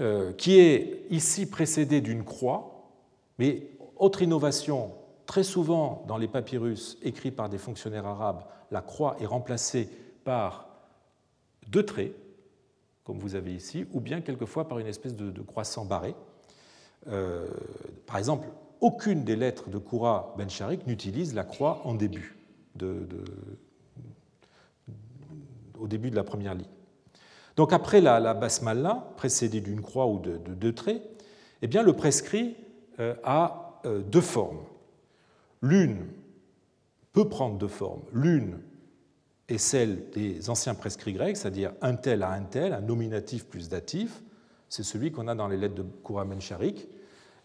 [0.00, 2.90] euh, qui est ici précédé d'une croix,
[3.38, 4.92] mais autre innovation,
[5.26, 9.88] très souvent dans les papyrus écrits par des fonctionnaires arabes, la croix est remplacée
[10.24, 10.68] par
[11.68, 12.14] deux traits,
[13.04, 16.14] comme vous avez ici, ou bien quelquefois par une espèce de, croissant barré.
[17.08, 17.46] Euh,
[18.06, 18.48] par exemple,
[18.80, 22.36] aucune des lettres de Koura Ben Sharik n'utilise la croix au début
[22.80, 23.06] de
[26.16, 26.66] la première ligne.
[27.58, 31.02] Donc après la, la basmala, précédée d'une croix ou de, deux traits,
[31.60, 32.54] eh bien, le prescrit
[33.00, 34.60] euh, a euh, deux formes.
[35.60, 36.06] L'une
[37.12, 38.02] peut prendre deux formes.
[38.12, 38.60] L'une
[39.48, 43.68] est celle des anciens prescrits grecs, c'est-à-dire un tel à un tel, un nominatif plus
[43.68, 44.22] datif.
[44.68, 46.86] C'est celui qu'on a dans les lettres de Kouramencharik.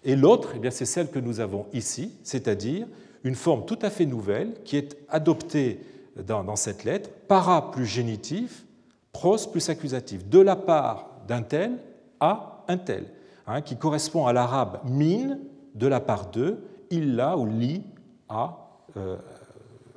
[0.06, 2.88] Et l'autre, eh c'est celle que nous avons ici, c'est-à-dire
[3.24, 5.80] une forme tout à fait nouvelle qui est adoptée
[6.16, 8.66] dans, cette lettre, para plus génitif,
[9.12, 11.78] pros plus accusatif, de la part d'un tel
[12.20, 13.06] à un tel,
[13.47, 15.38] hein, qui correspond à l'arabe min,
[15.74, 16.58] de la part de,
[16.91, 17.82] illa ou li
[18.30, 18.58] à
[18.97, 19.18] euh,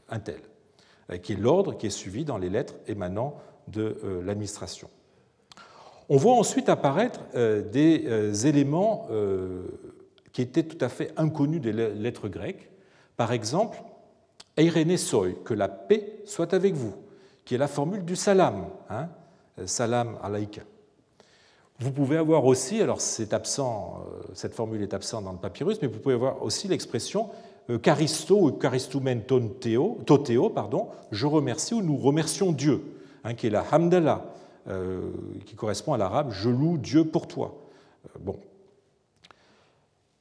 [0.08, 0.40] un tel,
[1.10, 3.36] euh, qui est l'ordre qui est suivi dans les lettres émanant
[3.68, 4.88] de euh, l'administration.
[6.08, 9.08] On voit ensuite apparaître des éléments
[10.36, 12.68] qui étaient tout à fait inconnus des lettres grecques.
[13.16, 13.78] Par exemple,
[14.58, 16.92] Eirene soi, que la paix soit avec vous
[17.46, 19.08] qui est la formule du salam, hein,
[19.64, 20.60] salam alaïka.
[21.78, 25.78] Vous pouvez avoir aussi, alors c'est absent, euh, cette formule est absente dans le papyrus,
[25.80, 27.30] mais vous pouvez avoir aussi l'expression
[27.70, 27.78] euh,
[28.30, 32.82] ou caristumen toteo, pardon, je remercie ou nous remercions Dieu,
[33.24, 34.26] hein, qui est la hamdallah,
[34.68, 35.00] euh,
[35.46, 37.56] qui correspond à l'arabe je loue Dieu pour toi.
[38.20, 38.36] bon.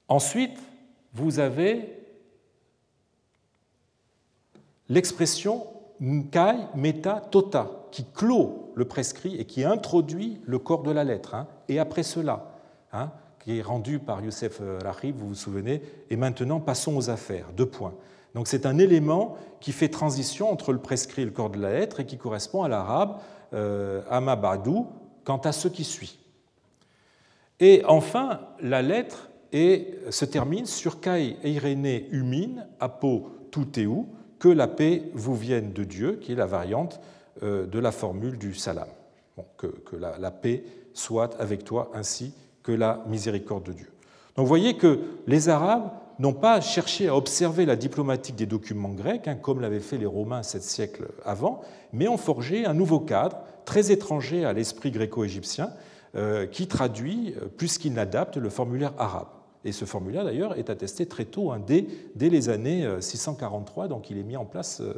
[0.07, 0.57] Ensuite,
[1.13, 1.97] vous avez
[4.89, 5.67] l'expression
[5.99, 11.35] Nkai Meta Tota, qui clôt le prescrit et qui introduit le corps de la lettre.
[11.35, 11.47] Hein.
[11.69, 12.51] et après cela,
[12.91, 17.47] hein, qui est rendu par Youssef Rahib, vous vous souvenez, et maintenant passons aux affaires.
[17.55, 17.93] Deux points.
[18.33, 21.71] Donc c'est un élément qui fait transition entre le prescrit et le corps de la
[21.71, 23.17] lettre et qui correspond à l'arabe
[23.53, 24.87] euh, Amabadou
[25.23, 26.19] quant à ce qui suit.
[27.61, 29.29] Et enfin, la lettre
[30.09, 34.03] se termine sur Kai Eirene Umin Apo Tuteu,
[34.39, 36.99] que la paix vous vienne de Dieu, qui est la variante
[37.41, 38.87] euh, de la formule du salam.
[39.57, 42.33] que, la, paix soit avec toi ainsi
[42.63, 43.91] que la miséricorde de Dieu.
[44.35, 45.89] Donc vous voyez que les Arabes
[46.19, 50.05] n'ont pas cherché à observer la diplomatique des documents grecs, hein, comme l'avaient fait les
[50.05, 51.61] Romains sept siècles avant,
[51.93, 55.71] mais ont forgé un nouveau cadre très étranger à l'esprit gréco-égyptien,
[56.15, 59.27] euh, qui traduit euh, plus qu'il n'adapte le formulaire arabe.
[59.65, 64.11] Et ce formulaire, d'ailleurs, est attesté très tôt, hein, dès, les années 643, euh, donc
[64.11, 64.93] il est mis en place euh,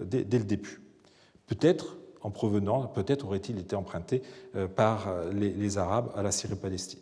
[0.00, 0.80] dès, le début.
[1.48, 4.22] Peut-être en provenant, peut-être aurait-il été emprunté
[4.54, 7.00] euh, par les, Arabes à la Syrie-Palestine.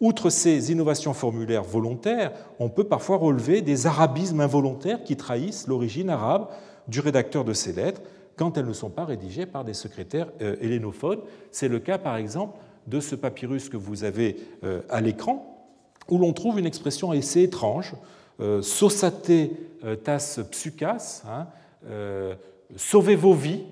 [0.00, 6.08] Outre ces innovations formulaires volontaires, on peut parfois relever des arabismes involontaires qui trahissent l'origine
[6.08, 6.48] arabe
[6.88, 8.00] du rédacteur de ces lettres
[8.36, 11.20] quand elles ne sont pas rédigées par des secrétaires hellénophones.
[11.52, 12.58] C'est le cas par exemple
[12.88, 14.38] de ce papyrus que vous avez
[14.88, 15.51] à l'écran,
[16.12, 17.94] où l'on trouve une expression assez étrange,
[18.40, 19.32] euh, sosate
[20.04, 21.46] tas psukas, hein,
[22.76, 23.64] sauvez vos vies,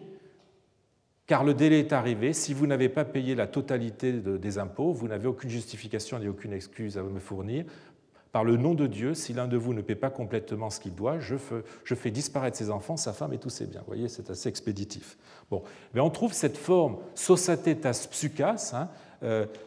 [1.27, 2.33] car le délai est arrivé.
[2.33, 6.53] Si vous n'avez pas payé la totalité des impôts, vous n'avez aucune justification ni aucune
[6.53, 7.65] excuse à me fournir.
[8.33, 10.95] Par le nom de Dieu, si l'un de vous ne paie pas complètement ce qu'il
[10.95, 11.37] doit, je
[11.95, 13.81] fais, disparaître ses enfants, sa femme et tous ses biens.
[13.81, 15.19] Vous voyez, c'est assez expéditif.
[15.51, 15.63] Bon,
[15.95, 18.95] mais on trouve cette forme sosatetas psukas, hein, euh,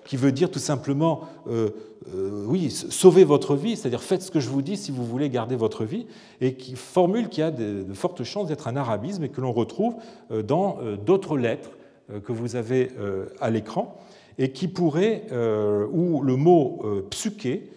[0.05, 1.69] qui veut dire tout simplement, euh,
[2.13, 5.29] euh, oui, sauvez votre vie, c'est-à-dire faites ce que je vous dis si vous voulez
[5.29, 6.07] garder votre vie,
[6.41, 9.53] et qui formule qu'il y a de, fortes chances d'être un arabisme et que l'on
[9.53, 9.95] retrouve
[10.43, 11.69] dans d'autres lettres
[12.25, 12.89] que vous avez
[13.39, 13.95] à l'écran,
[14.39, 15.27] et qui pourrait,
[15.91, 17.69] où le mot psyché,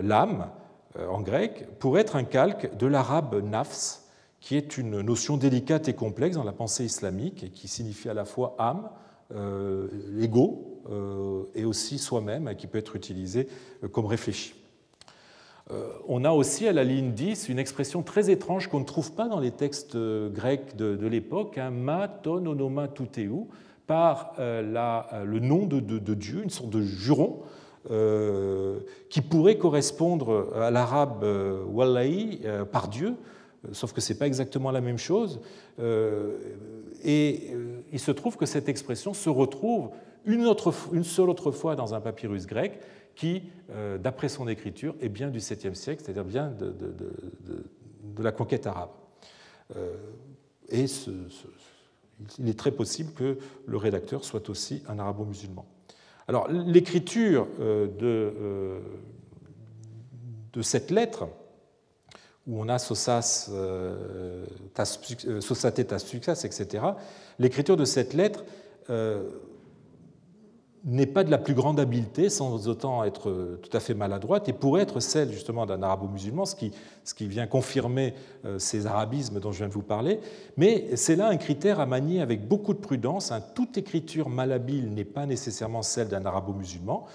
[0.00, 0.50] l'âme,
[0.96, 4.04] en grec, pourrait être un calque de l'arabe nafs,
[4.44, 8.14] qui est une notion délicate et complexe dans la pensée islamique et qui signifie à
[8.14, 8.90] la fois âme,
[9.34, 9.88] euh,
[10.20, 13.48] ego euh, et aussi soi-même, qui peut être utilisé
[13.82, 14.54] euh, comme réfléchi.
[16.06, 19.28] On a aussi à la ligne 10 une expression très étrange qu'on ne trouve pas
[19.28, 23.30] dans les textes grecs de, l'époque, hein, ma ton onoma tuteu,
[23.86, 25.80] par le nom de,
[26.14, 27.40] Dieu, une sorte de juron,
[29.08, 31.24] qui pourrait correspondre à l'arabe
[31.72, 33.14] wallahi, par Dieu,
[33.72, 35.40] sauf que ce n'est pas exactement la même chose.
[37.04, 39.90] Et euh, il se trouve que cette expression se retrouve
[40.24, 40.42] une,
[41.04, 42.80] seule autre fois dans un papyrus grec
[43.14, 46.74] qui, euh, d'après son écriture, est bien du 7e siècle, c'est-à-dire bien de,
[48.22, 48.90] la conquête arabe.
[49.76, 49.94] Euh,
[50.70, 50.86] et
[52.38, 55.66] il est très possible que le rédacteur soit aussi un arabo-musulman.
[56.26, 58.80] Alors, l'écriture de
[60.62, 61.28] cette lettre
[62.46, 64.98] où on a Sosas, euh, euh, tas
[66.44, 66.84] etc.,
[67.38, 68.44] l'écriture de cette lettre
[68.90, 69.30] euh,
[70.84, 74.52] n'est pas de la plus grande habileté, sans autant être tout à fait maladroite, et
[74.52, 76.72] pourrait être celle justement d'un arabo-musulman, ce qui,
[77.04, 78.14] ce qui vient confirmer
[78.58, 80.20] ces arabismes dont je viens de vous parler.
[80.58, 83.32] Mais c'est là un critère à manier avec beaucoup de prudence.
[83.54, 87.06] Toute écriture malhabile n'est pas nécessairement celle d'un arabo-musulman.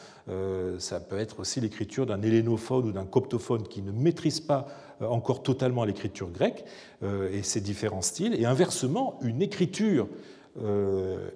[0.79, 4.67] ça peut être aussi l'écriture d'un hellénophone ou d'un coptophone qui ne maîtrise pas
[5.01, 6.65] euh, encore totalement l'écriture grecque
[7.03, 8.35] euh, et ses différents styles.
[8.39, 10.38] Et inversement, une écriture euh,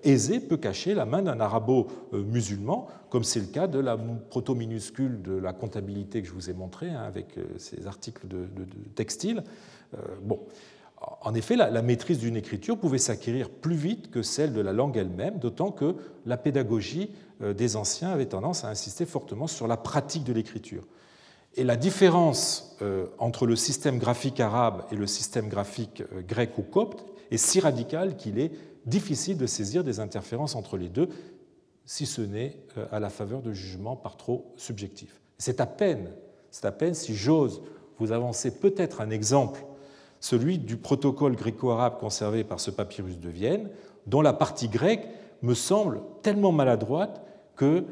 [0.04, 5.34] aisée peut cacher la main d'un arabo-musulman, comme c'est le cas de la proto-minuscule de
[5.34, 8.48] la comptabilité que je vous ai montré hein, avec ces articles de,
[8.96, 9.44] textile.
[10.24, 10.40] Bon.
[11.22, 14.96] En effet, la, maîtrise d'une écriture pouvait s'acquérir plus vite que celle de la langue
[14.96, 15.96] elle-même, d'autant que
[16.26, 17.12] la pédagogie
[17.42, 20.84] des anciens avait tendance à insister fortement sur la pratique de l'écriture.
[21.56, 26.58] Et la différence euh, entre le système graphique arabe et le système graphique euh, grec
[26.58, 28.52] ou copte est si radicale qu'il est
[28.86, 31.10] difficile de saisir des interférences entre les deux,
[31.86, 35.22] si ce n'est euh, à la faveur de jugements par trop subjectifs.
[35.38, 36.10] C'est à peine,
[36.94, 37.62] si j'ose
[37.98, 39.66] vous avancer peut-être un exemple,
[40.20, 43.70] celui du protocole gréco-arabe conservé par ce papyrus de Vienne,
[44.08, 45.08] dont la partie grecque
[45.42, 47.22] me semble tellement maladroite
[47.56, 47.84] que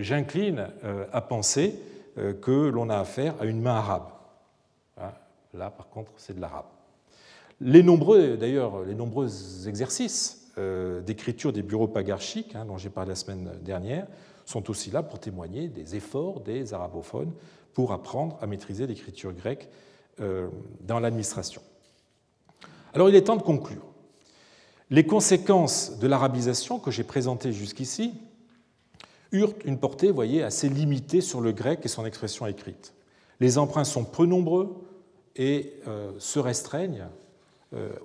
[0.00, 0.68] j'incline
[1.12, 1.78] à penser
[2.16, 4.08] euh, que l'on a affaire à une main arabe.
[4.98, 5.10] Hein,
[5.52, 6.66] là, par contre, c'est de l'arabe.
[7.66, 8.38] Les nombreux,
[9.66, 14.06] exercices euh, d'écriture des bureaux pagarchiques, hein, dont j'ai parlé la semaine dernière,
[14.44, 17.32] sont aussi là pour témoigner des efforts des arabophones
[17.72, 19.70] pour apprendre à maîtriser l'écriture grecque
[20.20, 20.48] euh,
[20.82, 21.62] dans l'administration.
[22.92, 23.86] Alors il est temps de conclure.
[24.90, 28.12] Les conséquences de l'arabisation que j'ai présentées jusqu'ici
[29.32, 32.92] eurent une portée, voyez, assez limitée sur le grec et son expression écrite.
[33.40, 34.84] Les emprunts sont peu nombreux
[35.34, 37.06] et euh, se restreignent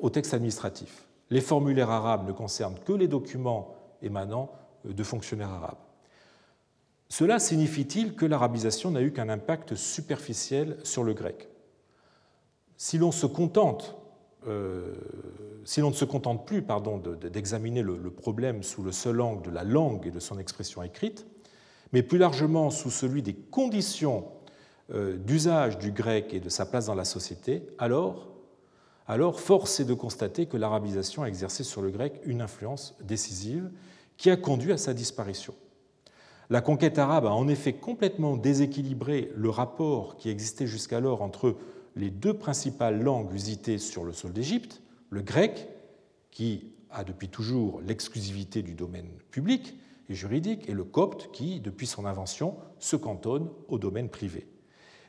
[0.01, 1.07] au texte administratif.
[1.30, 4.51] Les formulaires arabes ne concernent que les documents émanant
[4.86, 5.78] euh, de fonctionnaires arabes.
[7.09, 11.49] Cela signifie-t-il que l'arabisation n'a eu qu'un impact superficiel sur le grec?
[12.78, 13.95] Si l'on se contente
[15.65, 16.63] si l'on ne se contente plus
[17.22, 21.28] d'examiner le, problème sous le seul angle de la langue et de son expression écrite,
[21.91, 24.26] mais plus largement sous celui des conditions
[24.93, 28.30] euh, d'usage du grec et de sa place dans la société, alors,
[29.10, 33.72] alors force est de constater que l'arabisation a exercé sur le grec une influence décisive
[34.18, 35.55] qui a conduit à sa disparition.
[36.51, 41.55] La conquête arabe a en effet complètement déséquilibré le rapport qui existait jusqu'alors entre
[41.95, 45.68] les deux principales langues usitées sur le sol d'Égypte, le grec,
[46.30, 49.76] qui a depuis toujours l'exclusivité du domaine public,
[50.07, 54.47] et juridique, et le copte qui, depuis son invention, se cantonne au domaine privé.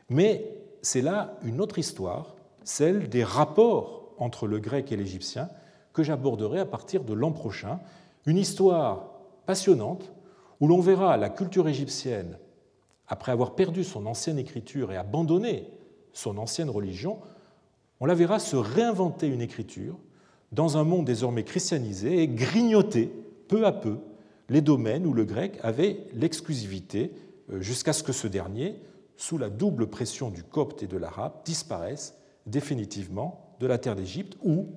[0.09, 5.49] Mais c'est là une autre histoire, celle des rapports entre le grec et l'égyptien,
[5.93, 7.81] que j'aborderai à partir de l'an prochain.
[8.27, 9.11] Une histoire
[9.47, 10.13] passionnante
[10.61, 12.39] où l'on verra la culture égyptienne,
[13.09, 15.69] après avoir perdu son ancienne écriture et abandonné
[16.13, 17.19] son ancienne religion,
[17.99, 19.97] on la verra se réinventer une écriture
[20.53, 23.13] dans un monde désormais christianisé et grignoter
[23.49, 23.99] peu à peu
[24.49, 27.13] les domaines où le grec avait l'exclusivité
[27.53, 28.77] euh, jusqu'à ce que ce dernier,
[29.17, 34.37] sous la double pression du copte et de l'arabe, disparaisse définitivement de la terre d'Égypte
[34.43, 34.69] où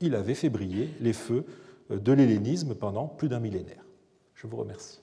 [0.00, 1.44] il avait fait briller les feux
[1.90, 3.84] euh, de l'hellénisme pendant plus d'un millénaire.
[4.34, 5.00] Je vous remercie.